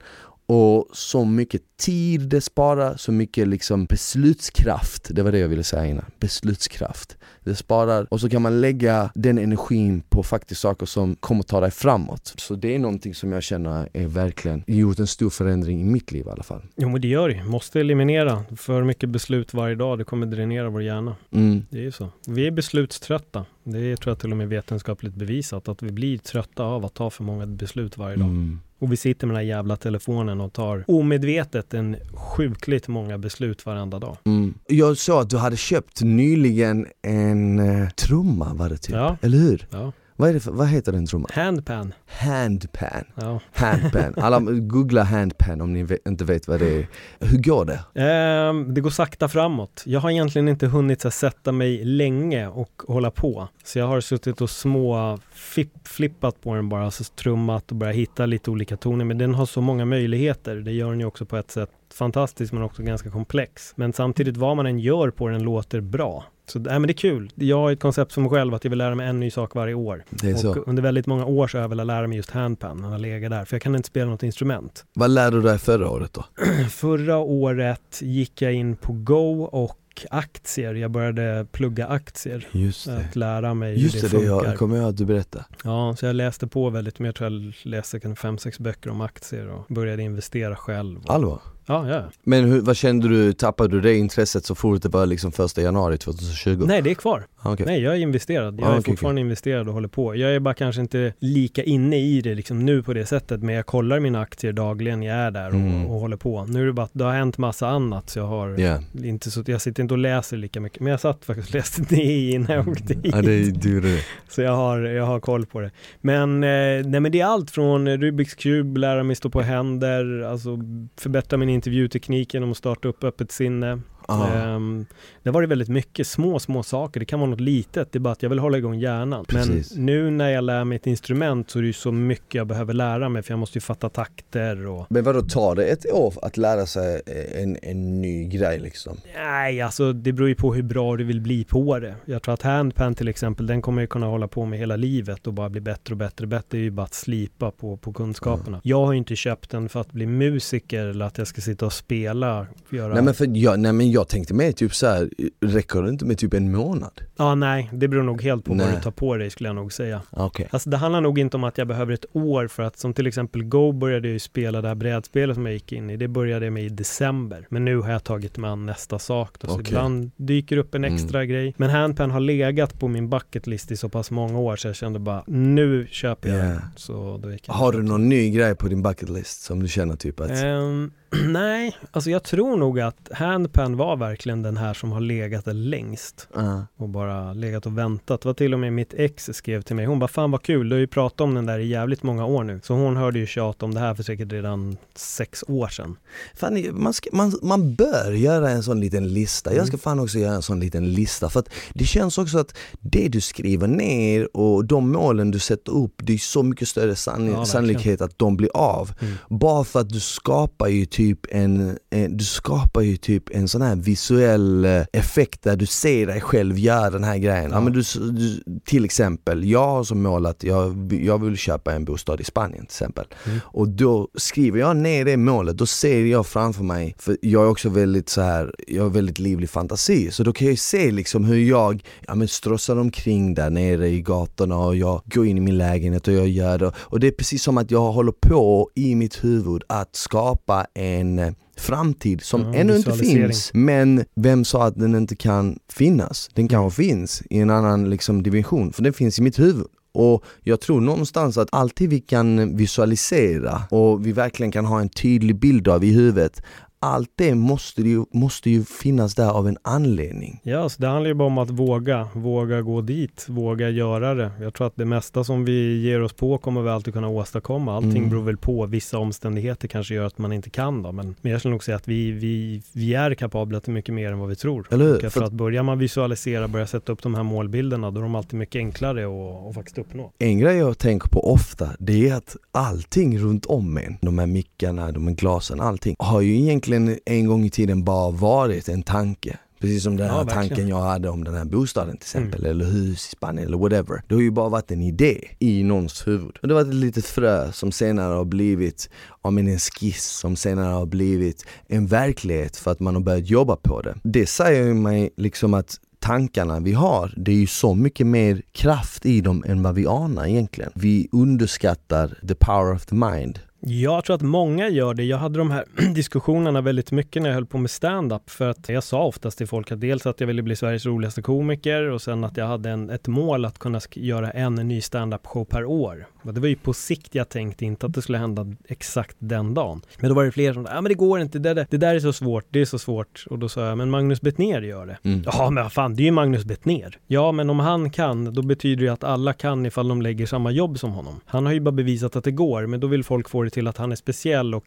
[0.53, 5.63] Och så mycket tid det sparar, så mycket liksom beslutskraft, det var det jag ville
[5.63, 7.17] säga innan, beslutskraft.
[7.43, 11.59] Det sparar och så kan man lägga den energin på faktiskt saker som kommer ta
[11.59, 12.33] dig framåt.
[12.37, 16.11] Så det är någonting som jag känner är verkligen gjort en stor förändring i mitt
[16.11, 16.61] liv i alla fall.
[16.75, 19.97] Jo men det gör det Måste eliminera för mycket beslut varje dag.
[19.97, 21.15] Det kommer dränera vår hjärna.
[21.31, 21.65] Mm.
[21.69, 22.09] Det är ju så.
[22.27, 23.45] Vi är beslutströtta.
[23.63, 26.93] Det är, tror jag till och med vetenskapligt bevisat att vi blir trötta av att
[26.93, 28.27] ta för många beslut varje dag.
[28.27, 28.59] Mm.
[28.81, 33.65] Och vi sitter med den här jävla telefonen och tar omedvetet en sjukligt många beslut
[33.65, 34.17] varenda dag.
[34.25, 34.53] Mm.
[34.67, 39.17] Jag såg att du hade köpt nyligen en eh, trumma var det typ, Ja.
[39.21, 39.67] eller hur?
[39.69, 39.91] Ja.
[40.21, 41.29] Vad, är det för, vad heter den trumman?
[41.33, 41.93] Handpan.
[42.05, 43.05] Handpan.
[43.15, 43.39] Ja.
[43.53, 44.13] Handpan.
[44.17, 46.87] Alla googla handpan om ni vet, inte vet vad det är.
[47.19, 48.01] Hur går det?
[48.01, 49.83] Ehm, det går sakta framåt.
[49.85, 53.47] Jag har egentligen inte hunnit här, sätta mig länge och hålla på.
[53.63, 57.95] Så jag har suttit och små fipp, flippat på den bara, alltså trummat och börjat
[57.95, 59.05] hitta lite olika toner.
[59.05, 60.55] Men den har så många möjligheter.
[60.55, 63.73] Det gör den ju också på ett sätt fantastiskt men också ganska komplex.
[63.75, 66.25] Men samtidigt vad man än gör på den låter bra.
[66.47, 67.31] Så nej, men det är kul.
[67.35, 69.55] Jag har ett koncept för mig själv att jag vill lära mig en ny sak
[69.55, 70.03] varje år.
[70.09, 70.53] Det är och så.
[70.53, 72.81] under väldigt många år så har jag velat lära mig just handpan.
[72.81, 73.45] Den har legat där.
[73.45, 74.85] För jag kan inte spela något instrument.
[74.93, 76.25] Vad lärde du dig förra året då?
[76.69, 79.77] Förra året gick jag in på Go och
[80.09, 80.73] aktier.
[80.73, 82.47] Jag började plugga aktier.
[82.51, 84.49] Just Att lära mig Just hur det, det det funkar.
[84.49, 85.45] jag kommer jag att du berättade.
[85.63, 87.21] Ja, så jag läste på väldigt mycket.
[87.21, 90.99] Jag tror jag läste kanske fem, sex böcker om aktier och började investera själv.
[91.07, 91.39] Allvar?
[91.71, 92.03] Ja, ja.
[92.23, 95.61] Men hur, vad kände du, tappade du det intresset så fort det var liksom första
[95.61, 96.63] januari 2020?
[96.67, 97.23] Nej, det är kvar.
[97.43, 97.65] Ah, okej.
[97.65, 98.59] Nej, jag är investerad.
[98.59, 100.15] Jag Ah, är fortfarande investerad och håller på.
[100.15, 103.55] Jag är bara kanske inte lika inne i det liksom nu på det sättet, men
[103.55, 105.03] jag kollar mina aktier dagligen.
[105.03, 105.85] Jag är där och, Mm.
[105.85, 106.45] och håller på.
[106.45, 109.31] Nu är det bara att det har hänt massa annat, så jag har Ja, inte
[109.31, 110.79] så, jag sitter inte och läser lika mycket.
[110.79, 113.05] Men jag satt faktiskt och läste det innan jag åkte hit.
[113.15, 113.99] ja det du det.
[114.29, 115.71] Så jag har, jag har koll på det.
[116.01, 116.49] Men, eh,
[116.85, 120.59] nej, men det är allt från Rubiks kub, lära mig stå på händer, alltså
[120.99, 123.79] förbättra min intervjuteknik genom att starta upp öppet sinne.
[124.07, 124.85] Um,
[125.23, 126.99] det har varit väldigt mycket små, små saker.
[126.99, 129.25] Det kan vara något litet, det är bara att jag vill hålla igång hjärnan.
[129.25, 129.75] Precis.
[129.75, 132.47] Men nu när jag lär mig ett instrument så är det ju så mycket jag
[132.47, 134.85] behöver lära mig för jag måste ju fatta takter och...
[134.89, 137.01] Men vadå, tar det ett år att lära sig
[137.35, 138.97] en, en ny grej liksom?
[139.15, 141.95] Nej, alltså det beror ju på hur bra du vill bli på det.
[142.05, 145.27] Jag tror att handpan till exempel, den kommer jag kunna hålla på med hela livet
[145.27, 146.45] och bara bli bättre och bättre och bättre.
[146.49, 148.47] Det är ju bara att slipa på, på kunskaperna.
[148.47, 148.61] Mm.
[148.63, 151.65] Jag har ju inte köpt den för att bli musiker eller att jag ska sitta
[151.65, 152.47] och spela.
[152.69, 152.93] Göra...
[152.93, 155.09] Nej men för jag, nej men jag tänkte mer typ så här,
[155.41, 157.01] räcker det inte med typ en månad?
[157.17, 158.65] Ja nej, det beror nog helt på nej.
[158.65, 160.01] vad du tar på dig skulle jag nog säga.
[160.11, 160.45] Okay.
[160.49, 163.07] Alltså det handlar nog inte om att jag behöver ett år för att som till
[163.07, 165.97] exempel Go började ju spela det här brädspelet som jag gick in i.
[165.97, 167.47] Det började med i december.
[167.49, 169.47] Men nu har jag tagit mig an nästa sak då.
[169.47, 169.65] Så okay.
[169.67, 171.29] ibland dyker upp en extra mm.
[171.29, 171.53] grej.
[171.57, 174.75] Men handpan har legat på min bucket list i så pass många år så jag
[174.75, 176.49] kände bara nu köper jag yeah.
[176.49, 176.61] den.
[176.75, 179.67] Så då gick jag har du någon ny grej på din bucket list som du
[179.67, 180.43] känner typ att?
[180.43, 180.91] Um,
[181.27, 185.53] Nej, alltså jag tror nog att Handpan var verkligen den här som har legat där
[185.53, 186.27] längst.
[186.37, 186.61] Uh.
[186.77, 188.21] Och bara legat och väntat.
[188.21, 189.85] Det var till och med mitt ex skrev till mig.
[189.85, 192.25] Hon bara, fan vad kul, du har ju pratat om den där i jävligt många
[192.25, 192.59] år nu.
[192.63, 195.95] Så hon hörde ju tjat om det här för säkert redan sex år sedan.
[196.35, 199.49] Fan, man, ska, man, man bör göra en sån liten lista.
[199.49, 199.57] Mm.
[199.57, 201.29] Jag ska fan också göra en sån liten lista.
[201.29, 205.71] För att det känns också att det du skriver ner och de målen du sätter
[205.71, 208.91] upp, det är så mycket större sann ja, sannolikhet att de blir av.
[209.01, 209.13] Mm.
[209.29, 213.61] Bara för att du skapar ju typ en, en, du skapar ju typ en sån
[213.61, 217.51] här visuell eh, effekt där du ser dig själv göra den här grejen.
[217.51, 217.57] Ja.
[217.57, 221.73] ja men du, du, till exempel, jag har som mål att jag, jag vill köpa
[221.73, 223.05] en bostad i Spanien till exempel.
[223.25, 223.39] Mm.
[223.43, 227.49] Och då skriver jag ner det målet, då ser jag framför mig, för jag är
[227.49, 231.25] också väldigt så här, jag har väldigt livlig fantasi, så då kan jag se liksom
[231.25, 235.41] hur jag ja, men strossar omkring där nere i gatorna och jag går in i
[235.41, 236.71] min lägenhet och jag gör det.
[236.77, 240.90] Och det är precis som att jag håller på i mitt huvud att skapa en
[240.99, 243.51] en eh, framtid som ja, ännu inte finns.
[243.53, 246.29] Men vem sa att den inte kan finnas?
[246.33, 249.67] Den kanske finns i en annan liksom, dimension, för den finns i mitt huvud.
[249.93, 254.89] Och jag tror någonstans att alltid vi kan visualisera och vi verkligen kan ha en
[254.89, 256.41] tydlig bild av i huvudet
[256.81, 260.39] allt det måste ju, måste ju finnas där av en anledning.
[260.43, 264.31] Ja, så det handlar ju bara om att våga, våga gå dit, våga göra det.
[264.41, 267.75] Jag tror att det mesta som vi ger oss på kommer vi alltid kunna åstadkomma.
[267.75, 268.09] Allting mm.
[268.09, 271.41] beror väl på, vissa omständigheter kanske gör att man inte kan då, men, men jag
[271.41, 274.35] skulle nog säga att vi, vi, vi är kapabla till mycket mer än vad vi
[274.35, 274.67] tror.
[274.71, 275.05] Eller hur?
[275.05, 278.15] Och för att börjar man visualisera, börja sätta upp de här målbilderna, då är de
[278.15, 280.11] alltid mycket enklare att, att faktiskt uppnå.
[280.19, 284.27] En grej jag tänker på ofta, det är att allting runt om en, de här
[284.27, 288.69] mickarna, de här glasen, allting, har ju egentligen egentligen en gång i tiden bara varit
[288.69, 289.37] en tanke.
[289.61, 292.51] Precis som den här ja, tanken jag hade om den här bostaden till exempel, mm.
[292.51, 294.01] eller hus i Spanien eller whatever.
[294.07, 296.37] Det har ju bara varit en idé i någons huvud.
[296.41, 298.89] Och det har varit ett litet frö som senare har blivit,
[299.23, 303.29] ja men en skiss som senare har blivit en verklighet för att man har börjat
[303.29, 303.95] jobba på det.
[304.03, 308.41] Det säger ju mig liksom att tankarna vi har, det är ju så mycket mer
[308.51, 310.71] kraft i dem än vad vi anar egentligen.
[310.75, 315.03] Vi underskattar the power of the mind jag tror att många gör det.
[315.03, 318.69] Jag hade de här diskussionerna väldigt mycket när jag höll på med stand-up för att
[318.69, 322.01] jag sa oftast till folk att dels att jag ville bli Sveriges roligaste komiker och
[322.01, 325.65] sen att jag hade en, ett mål att kunna göra en ny stand-up show per
[325.65, 326.07] år.
[326.23, 329.53] Och det var ju på sikt jag tänkte, inte att det skulle hända exakt den
[329.53, 329.81] dagen.
[329.99, 331.77] Men då var det fler som sa, ja men det går inte, det, det, det
[331.77, 333.25] där är så svårt, det är så svårt.
[333.29, 334.97] Och då sa jag, men Magnus Bettner gör det.
[335.03, 335.23] Mm.
[335.25, 336.97] Ja men vad fan, det är ju Magnus Bettner.
[337.07, 340.51] Ja men om han kan, då betyder det att alla kan ifall de lägger samma
[340.51, 341.21] jobb som honom.
[341.25, 343.67] Han har ju bara bevisat att det går, men då vill folk få det till
[343.67, 344.65] att han är speciell och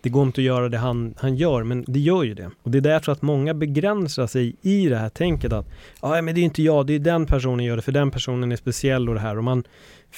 [0.00, 2.50] det går inte att göra det han, han gör, men det gör ju det.
[2.62, 5.66] Och det är där jag tror att många begränsar sig i det här tänket att
[6.02, 8.52] ja, men det är inte jag, det är den personen gör det, för den personen
[8.52, 9.38] är speciell och det här.
[9.38, 9.64] Och man,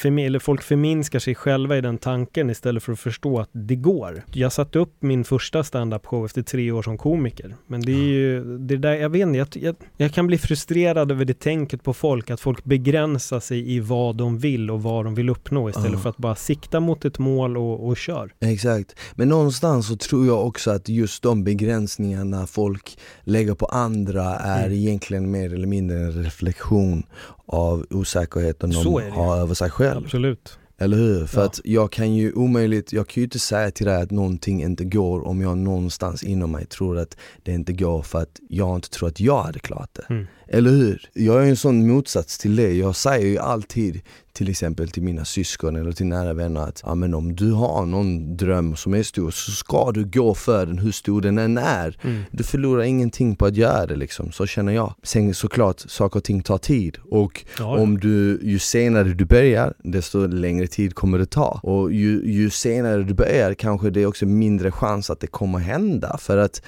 [0.05, 4.25] eller folk förminskar sig själva i den tanken istället för att förstå att det går.
[4.33, 7.57] Jag satte upp min första stand-up show efter tre år som komiker.
[7.67, 11.11] Men det är ju, det där, jag vet inte, jag, jag, jag, kan bli frustrerad
[11.11, 15.05] över det tänket på folk, att folk begränsar sig i vad de vill och vad
[15.05, 16.01] de vill uppnå istället uh.
[16.01, 18.33] för att bara sikta mot ett mål och, och kör.
[18.41, 24.25] Exakt, men någonstans så tror jag också att just de begränsningarna folk lägger på andra
[24.39, 24.79] är mm.
[24.79, 27.03] egentligen mer eller mindre en reflektion
[27.49, 30.05] av osäkerheten de har över sig själv.
[30.05, 30.59] Absolut.
[30.81, 31.27] Eller hur?
[31.27, 31.47] För ja.
[31.47, 34.85] att jag kan ju omöjligt, jag kan ju inte säga till dig att någonting inte
[34.85, 38.91] går om jag någonstans inom mig tror att det inte går för att jag inte
[38.91, 40.07] tror att jag hade klarat det.
[40.11, 40.27] Mm.
[40.49, 41.11] Eller hur?
[41.13, 42.73] Jag är en sån motsats till det.
[42.73, 44.03] Jag säger ju alltid
[44.39, 47.87] till exempel till mina syskon eller till nära vänner att ja, men om du har
[47.87, 51.59] någon dröm som är stor så ska du gå för den hur stor den än
[51.59, 51.99] är.
[52.03, 52.23] Mm.
[52.31, 54.95] Du förlorar ingenting på att göra det liksom, så känner jag.
[55.03, 59.75] Sen såklart, saker och ting tar tid och ja, om du, ju senare du börjar
[59.79, 61.61] desto längre tid kommer det ta.
[61.63, 65.59] Och ju, ju senare du börjar kanske det är också mindre chans att det kommer
[65.59, 66.63] hända för att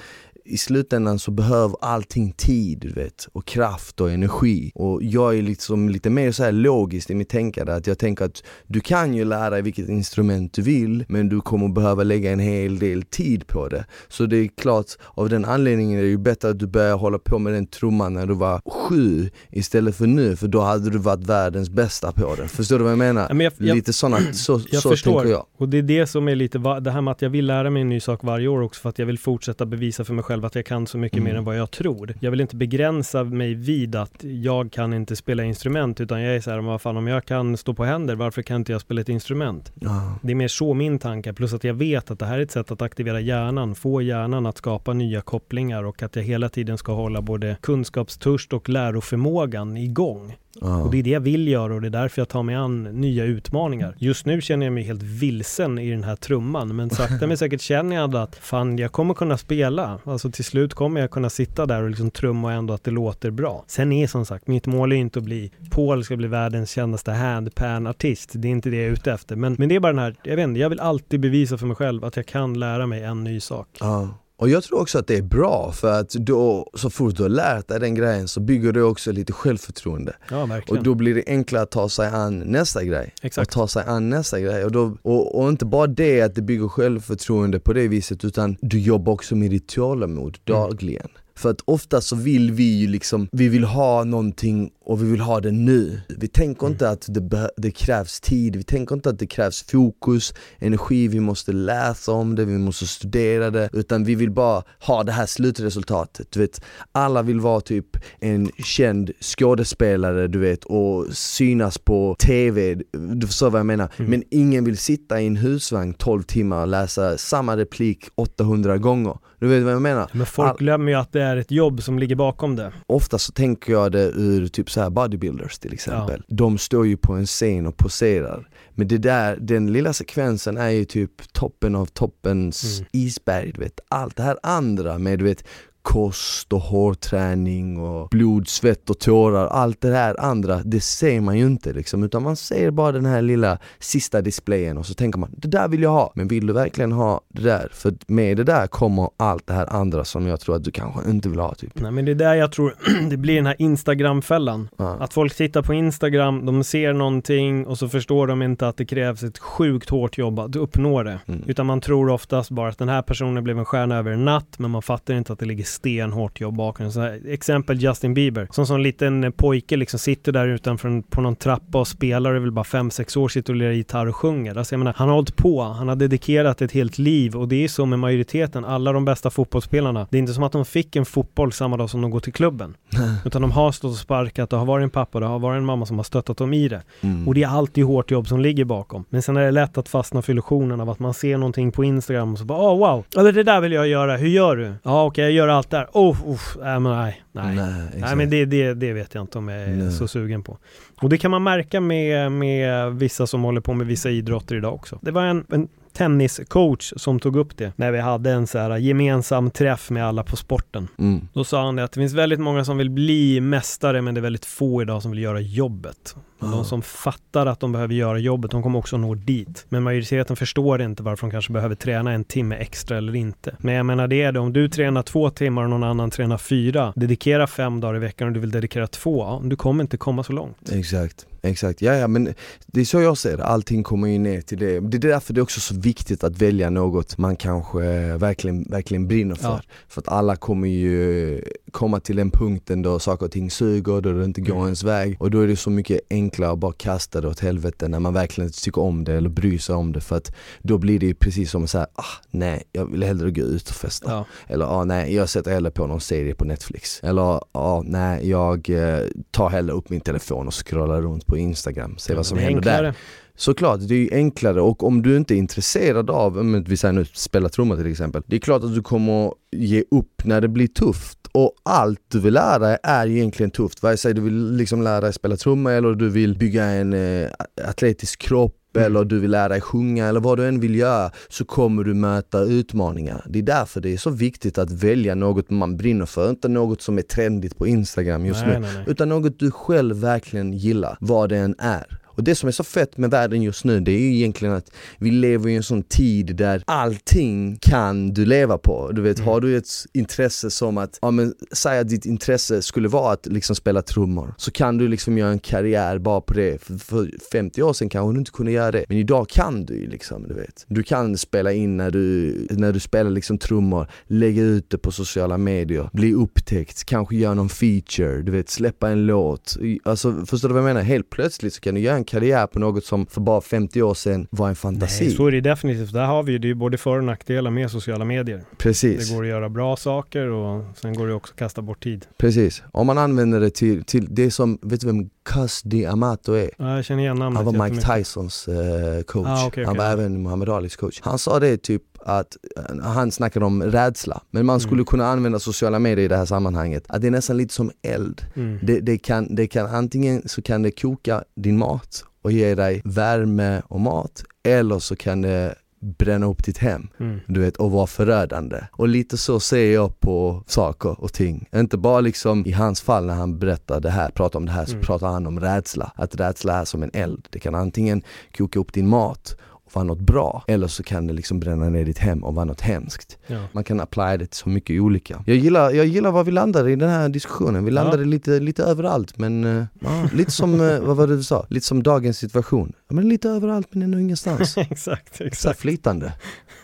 [0.45, 4.71] i slutändan så behöver allting tid, du vet, och kraft och energi.
[4.75, 8.25] Och jag är liksom lite mer så här logiskt i mitt tänkande, att jag tänker
[8.25, 12.31] att du kan ju lära dig vilket instrument du vill, men du kommer behöva lägga
[12.31, 13.85] en hel del tid på det.
[14.07, 17.19] Så det är klart, av den anledningen är det ju bättre att du börjar hålla
[17.19, 20.97] på med den trumman när du var sju istället för nu, för då hade du
[20.97, 22.47] varit världens bästa på det.
[22.47, 23.25] Förstår du vad jag menar?
[23.29, 25.11] Ja, men jag- jag- lite sådana, så, Jag så förstår.
[25.13, 25.45] tänker jag.
[25.57, 27.81] Och det är det som är lite, det här med att jag vill lära mig
[27.81, 30.30] en ny sak varje år också för att jag vill fortsätta bevisa för mig själv
[30.45, 31.31] att jag kan så mycket Mm.
[31.31, 32.13] mer än vad jag tror.
[32.19, 36.39] Jag vill inte begränsa mig vid att jag kan inte spela instrument utan jag är
[36.41, 39.01] så här, vad fan om jag kan stå på händer, varför kan inte jag spela
[39.01, 39.71] ett instrument?
[39.75, 40.19] Ja.
[40.21, 42.51] Det är mer så min tanke, plus att jag vet att det här är ett
[42.51, 46.77] sätt att aktivera hjärnan, få hjärnan att skapa nya kopplingar och att jag hela tiden
[46.77, 50.35] ska hålla både kunskapstörst och läroförmågan igång.
[50.59, 50.81] Ja.
[50.81, 52.83] Och det är det jag vill göra och det är därför jag tar mig an
[52.83, 53.95] nya utmaningar.
[53.97, 57.61] Just nu känner jag mig helt vilsen i den här trumman, men sakta men säkert
[57.61, 59.99] känner jag att fan, jag kommer kunna spela.
[60.03, 62.91] Alltså till slut kommer jag kunna sitta där och liksom trumma och ändå att det
[62.91, 63.63] låter bra.
[63.67, 67.11] Sen är som sagt, mitt mål är inte att bli, Paul ska bli världens kändaste
[67.11, 68.31] handpan-artist.
[68.33, 69.35] Det är inte det jag är ute efter.
[69.35, 71.65] Men, men det är bara den här, jag vet inte, jag vill alltid bevisa för
[71.65, 73.67] mig själv att jag kan lära mig en ny sak.
[73.79, 74.09] Ja.
[74.41, 77.29] Och jag tror också att det är bra för att då, så fort du har
[77.29, 80.15] lärt dig den grejen så bygger det också lite självförtroende.
[80.29, 80.61] Ja.
[80.67, 83.13] Och då blir det enklare att ta sig an nästa grej.
[83.21, 83.47] Exakt.
[83.47, 84.65] Och ta sig an nästa grej.
[84.65, 88.57] Och, då, och, och inte bara det att det bygger självförtroende på det viset utan
[88.61, 91.09] du jobbar också med ditt tålamod dagligen.
[91.41, 95.21] För att ofta så vill vi ju liksom, vi vill ha någonting och vi vill
[95.21, 96.01] ha det nu.
[96.17, 100.33] Vi tänker inte att det, det krävs tid, vi tänker inte att det krävs fokus,
[100.59, 103.69] energi, vi måste läsa om det, vi måste studera det.
[103.73, 106.31] Utan vi vill bara ha det här slutresultatet.
[106.31, 106.61] Du vet,
[106.91, 112.75] alla vill vara typ en känd skådespelare du vet och synas på TV,
[113.15, 113.89] du förstår vad jag menar.
[113.97, 114.11] Mm.
[114.11, 119.17] Men ingen vill sitta i en husvagn 12 timmar och läsa samma replik 800 gånger.
[119.39, 120.09] Du vet vad jag menar?
[120.13, 122.71] Men folk All- glömmer ju att det är ett jobb som ligger bakom det.
[122.87, 126.23] Ofta så tänker jag det ur typ så här bodybuilders till exempel.
[126.27, 128.49] De står ju på en scen och poserar.
[128.71, 132.89] Men det där, den lilla sekvensen är ju typ toppen av toppens Mm.
[132.91, 133.79] isberg, du vet.
[133.87, 135.43] Allt det här andra med du vet
[135.81, 141.37] kost och hårträning och blod, svett och tårar, allt det här andra, det ser man
[141.37, 145.19] ju inte liksom, utan man ser bara den här lilla sista displayen och så tänker
[145.19, 147.69] man, det där vill jag ha, men vill du verkligen ha det där?
[147.71, 151.09] För med det där kommer allt det här andra som jag tror att du kanske
[151.09, 151.79] inte vill ha typ.
[151.81, 152.75] Nej men det är där jag tror
[153.09, 154.69] det blir den här Instagram-fällan.
[154.77, 154.97] Ja.
[154.99, 158.85] Att folk tittar på Instagram, de ser någonting och så förstår de inte att det
[158.85, 161.19] krävs ett sjukt hårt jobb att uppnå det.
[161.25, 161.43] Mm.
[161.47, 164.59] Utan man tror oftast bara att den här personen blev en stjärna över en natt,
[164.59, 166.91] men man fattar inte att det ligger stenhårt jobb bakom.
[166.91, 171.35] Så här, exempel Justin Bieber, som som liten pojke liksom sitter där utanför på någon
[171.35, 174.57] trappa och spelar, är väl bara 5-6 år, sitter och lirar gitarr och sjunger.
[174.57, 177.63] Alltså jag menar, han har hållit på, han har dedikerat ett helt liv och det
[177.63, 180.07] är så med majoriteten, alla de bästa fotbollsspelarna.
[180.11, 182.33] Det är inte som att de fick en fotboll samma dag som de går till
[182.33, 182.75] klubben.
[183.25, 185.65] Utan de har stått och sparkat, det har varit en pappa, det har varit en
[185.65, 186.81] mamma som har stöttat dem i det.
[187.01, 187.27] Mm.
[187.27, 189.05] Och det är alltid hårt jobb som ligger bakom.
[189.09, 191.83] Men sen är det lätt att fastna för illusionen av att man ser någonting på
[191.83, 194.73] Instagram och så bara åh wow, eller det där vill jag göra, hur gör du?
[194.83, 195.87] Ja okej, jag gör allt där.
[195.93, 197.55] Oh, uff, nej men nej, nej.
[197.55, 199.91] Nej, Nej men det, det, det vet jag inte om jag är Nej.
[199.91, 200.57] så sugen på.
[201.01, 204.73] Och det kan man märka med, med vissa som håller på med vissa idrotter idag
[204.73, 204.99] också.
[205.01, 208.77] Det var en, en tenniscoach som tog upp det när vi hade en så här
[208.77, 210.87] gemensam träff med alla på sporten.
[210.99, 211.27] Mm.
[211.33, 214.19] Då sa han det att det finns väldigt många som vill bli mästare men det
[214.19, 216.15] är väldigt få idag som vill göra jobbet.
[216.41, 216.47] Ja.
[216.47, 219.65] De som fattar att de behöver göra jobbet, de kommer också nå dit.
[219.69, 223.55] Men majoriteten förstår inte varför de kanske behöver träna en timme extra eller inte.
[223.59, 226.37] Men jag menar det är det, om du tränar två timmar och någon annan tränar
[226.37, 230.23] fyra, dedikera fem dagar i veckan och du vill dedikera två, du kommer inte komma
[230.23, 230.71] så långt.
[230.71, 231.81] Exakt, exakt.
[231.81, 232.33] Ja, ja, men
[232.65, 233.43] det är så jag ser det.
[233.45, 234.79] Allting kommer ju ner till det.
[234.79, 237.79] Det är därför det är också så viktigt att välja något man kanske
[238.17, 239.47] verkligen, verkligen brinner för.
[239.49, 239.61] Ja.
[239.87, 244.13] För att alla kommer ju komma till den punkten då saker och ting suger, då
[244.13, 244.65] det inte går Mm.
[244.65, 245.17] ens väg.
[245.19, 248.13] Och då är det så mycket enklare att bara kasta det åt helvete när man
[248.13, 250.01] verkligen inte tycker om det eller bryr sig om det.
[250.01, 253.31] För att då blir det ju precis som att säga, ah nej, jag vill hellre
[253.31, 254.11] gå ut och festa.
[254.11, 254.25] Ja.
[254.47, 256.99] Eller ah, nej, jag sätter hellre på någon serie på Netflix.
[257.03, 258.99] Eller ah, nej, jag eh,
[259.31, 262.71] tar hellre upp min telefon och scrollar runt på Instagram, ser vad som händer där.
[262.71, 262.95] enklare.
[263.35, 266.93] Såklart, det är ju enklare och om du inte är intresserad av, om vi säger
[266.93, 270.47] nu spela trummor till exempel, det är klart att du kommer ge upp när det
[270.47, 271.17] blir tufft.
[271.33, 275.01] Och allt du vill lära dig är egentligen tufft, vare sig du vill liksom lära
[275.01, 277.29] dig spela trummor eller du vill bygga en eh,
[277.67, 278.85] atletisk kropp Mm.
[278.85, 281.93] eller du vill lära dig sjunga eller vad du än vill göra så kommer du
[281.93, 283.25] möta utmaningar.
[283.29, 286.81] Det är därför det är så viktigt att välja något man brinner för, inte något
[286.81, 288.83] som är trendigt på Instagram just nej, nu nej, nej.
[288.87, 292.00] utan något du själv verkligen gillar, vad det än är.
[292.21, 294.71] Och det som är så fett med världen just nu det är ju egentligen att
[294.97, 298.91] vi lever i en sån tid där allting kan du leva på.
[298.91, 299.27] Du vet, Mm.
[299.29, 303.25] har du ett intresse som att, ja men säg att ditt intresse skulle vara att
[303.25, 306.63] liksom spela trummor, så kan du liksom göra en karriär bara på det.
[306.63, 309.73] För, för 50 år sedan kanske du inte kunde göra det, men idag kan du
[309.73, 310.65] ju liksom, du vet.
[310.67, 314.91] Du kan spela in när du, när du spelar liksom trummor, lägga ut det på
[314.91, 319.57] sociala medier, bli upptäckt, kanske göra någon feature, du vet, släppa en låt.
[319.83, 320.81] Alltså förstår du vad jag menar?
[320.81, 323.93] Helt plötsligt så kan du göra en karriär på något som för bara 50 år
[323.93, 325.03] sedan var en fantasi.
[325.05, 325.93] Nej, så är det definitivt.
[325.93, 328.43] Där har vi ju, det är både för och nackdelar med sociala medier.
[328.57, 329.09] Precis.
[329.09, 332.05] Det går att göra bra saker och sen går det också att kasta bort tid.
[332.17, 336.49] Precis, om man använder det till, till det som, vet du vem Cus D'Amato är?
[336.57, 337.95] Ja, jag känner igen namnet Han var Mike.
[337.97, 339.85] Tysons eh, coach, Ah, okej, han okej.
[339.85, 340.99] var även Muhammad Alis coach.
[341.03, 344.85] Han sa det typ att, eh, han snackade om rädsla, men man skulle Mm.
[344.85, 346.83] kunna använda sociala medier i det här sammanhanget.
[346.89, 348.21] Att det är nästan lite som eld.
[348.35, 348.59] Mm.
[348.63, 352.81] Det, det, kan, det kan antingen så kan det koka din mat och ge dig
[352.85, 355.55] värme och mat, eller så kan det
[355.97, 357.19] bränna upp ditt hem Mm.
[357.27, 358.57] du vet, och vara förödande.
[358.71, 361.49] Och lite så ser jag på saker och ting.
[361.55, 364.65] Inte bara liksom i hans fall när han berättar det här, pratar om det här,
[364.65, 364.85] så Mm.
[364.85, 365.91] pratar han om rädsla.
[365.95, 367.27] Att rädsla är som en eld.
[367.29, 368.01] Det kan antingen
[368.37, 369.35] koka upp din mat
[369.75, 372.61] vara något bra, eller så kan det liksom bränna ner ditt hem och vara något
[372.61, 373.17] hemskt.
[373.27, 373.39] Ja.
[373.51, 375.23] Man kan apply det till så mycket olika.
[375.27, 377.65] Jag gillar, jag gillar var vi landade i den här diskussionen.
[377.65, 377.75] Vi Ja.
[377.83, 381.45] landade lite, lite överallt men, ja, lite som, eh, vad var det du sa?
[381.49, 382.73] Lite som dagens situation.
[382.89, 384.57] Ja, men lite överallt men ändå ingenstans.
[384.57, 385.59] exakt, Så exakt.
[385.59, 386.13] flytande.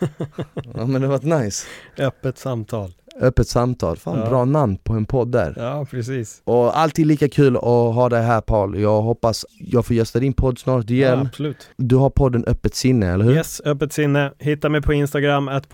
[0.74, 1.66] Ja men det har varit nice.
[1.98, 2.94] Öppet samtal.
[3.20, 4.28] Öppet samtal, fan Ja.
[4.28, 5.54] bra namn på en podd där.
[5.56, 6.42] Ja, precis.
[6.44, 8.80] Och alltid lika kul att ha dig här Paul.
[8.80, 11.18] Jag hoppas jag får gästa din podd snart Ja, igen.
[11.20, 11.70] absolut.
[11.76, 13.32] Du har podden Öppet sinne, eller hur?
[13.34, 14.32] Yes, öppet sinne.
[14.38, 15.70] Hitta mig på Instagram, att.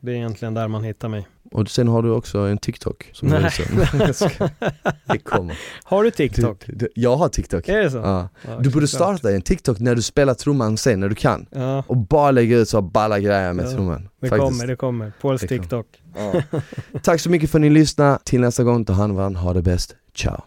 [0.00, 1.26] Det är egentligen där man hittar mig.
[1.56, 3.50] Och sen har du också en TikTok som Nej.
[5.06, 5.58] Det kommer.
[5.84, 6.64] Har du TikTok?
[6.66, 7.68] Du, du, jag har TikTok.
[7.68, 7.96] Är det så?
[7.96, 8.28] Ja.
[8.48, 11.46] Ja, Du borde starta en TikTok när du spelar trumman sen, när du kan.
[11.50, 14.08] Ja, Och bara lägga ut så balla grejer med trumman.
[14.20, 14.50] det Faktiskt.
[14.50, 15.12] kommer, det kommer.
[15.20, 15.40] Pauls.
[15.40, 15.86] TikTok.
[17.02, 18.18] Tack så mycket för att ni lyssnade.
[18.24, 19.40] Till nästa gång, ta hand om varandra.
[19.40, 19.94] Ha det bäst.
[20.14, 20.42] Ciao.